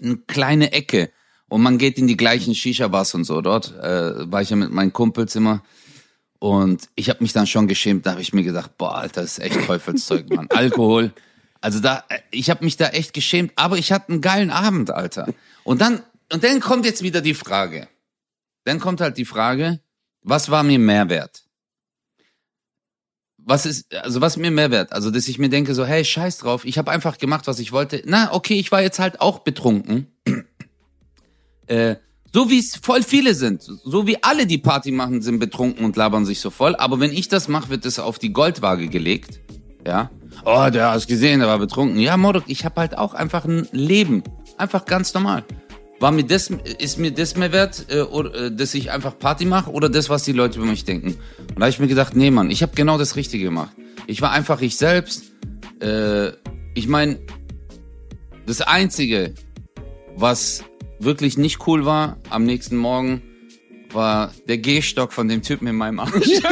[0.00, 1.10] eine kleine Ecke.
[1.52, 3.42] Und man geht in die gleichen Shisha-Bars und so.
[3.42, 5.62] Dort äh, war ich ja mit meinen Kumpels immer.
[6.38, 8.06] Und ich habe mich dann schon geschämt.
[8.06, 10.46] Da habe ich mir gedacht, boah, Alter, das ist echt Teufelszeug, Mann.
[10.50, 11.12] Alkohol.
[11.60, 13.52] Also da, ich habe mich da echt geschämt.
[13.56, 15.28] Aber ich hatte einen geilen Abend, Alter.
[15.62, 17.86] Und dann, und dann kommt jetzt wieder die Frage.
[18.64, 19.80] Dann kommt halt die Frage,
[20.22, 21.44] was war mir Mehrwert?
[23.36, 24.94] Was ist, also was mir Mehrwert?
[24.94, 27.72] Also, dass ich mir denke so, hey, scheiß drauf, ich habe einfach gemacht, was ich
[27.72, 28.00] wollte.
[28.06, 30.11] Na, okay, ich war jetzt halt auch betrunken.
[31.66, 31.96] Äh,
[32.34, 35.96] so wie es voll viele sind, so wie alle, die Party machen, sind betrunken und
[35.96, 36.74] labern sich so voll.
[36.76, 39.40] Aber wenn ich das mache, wird es auf die Goldwaage gelegt.
[39.86, 40.10] Ja.
[40.44, 41.98] Oh, der hast gesehen, der war betrunken.
[41.98, 44.22] Ja, Modok, ich habe halt auch einfach ein Leben.
[44.56, 45.44] Einfach ganz normal.
[46.00, 49.70] War mir das, ist mir das mehr wert, äh, äh, dass ich einfach Party mache
[49.70, 51.18] oder das, was die Leute über mich denken?
[51.38, 53.72] Und da habe ich mir gedacht, nee, Mann, ich habe genau das Richtige gemacht.
[54.06, 55.24] Ich war einfach ich selbst.
[56.74, 57.18] Ich meine,
[58.46, 59.34] Das Einzige,
[60.16, 60.64] was
[61.04, 63.22] wirklich nicht cool war am nächsten Morgen,
[63.92, 66.12] war der Gehstock von dem Typen in meinem Arsch.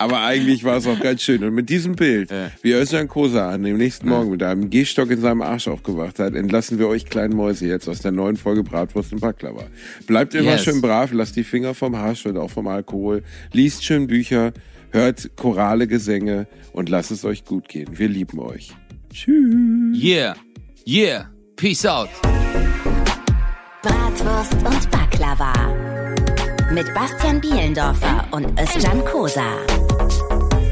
[0.00, 1.42] Aber eigentlich war es auch ganz schön.
[1.42, 2.52] Und mit diesem Bild, Ja.
[2.62, 6.34] wie Özcan Kosa an dem nächsten Morgen mit einem Gehstock in seinem Arsch aufgewacht hat,
[6.36, 9.64] entlassen wir euch kleinen Mäuse jetzt aus der neuen Folge Bratwurst und Baklava.
[10.06, 10.62] Bleibt immer Yes.
[10.64, 14.52] schön brav, lasst die Finger vom Hasch und auch vom Alkohol, liest schön Bücher,
[14.92, 17.88] hört chorale Gesänge und lasst es euch gut gehen.
[17.98, 18.70] Wir lieben euch.
[19.12, 20.00] Tschüss.
[20.00, 20.36] Yeah,
[20.88, 21.26] yeah,
[21.56, 22.08] peace out.
[23.82, 25.52] Bratwurst und Baklava.
[26.72, 29.58] Mit Bastian Bielendorfer und Özcan Kosa.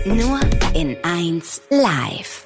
[0.07, 0.41] Nur
[0.73, 2.46] in 1 live.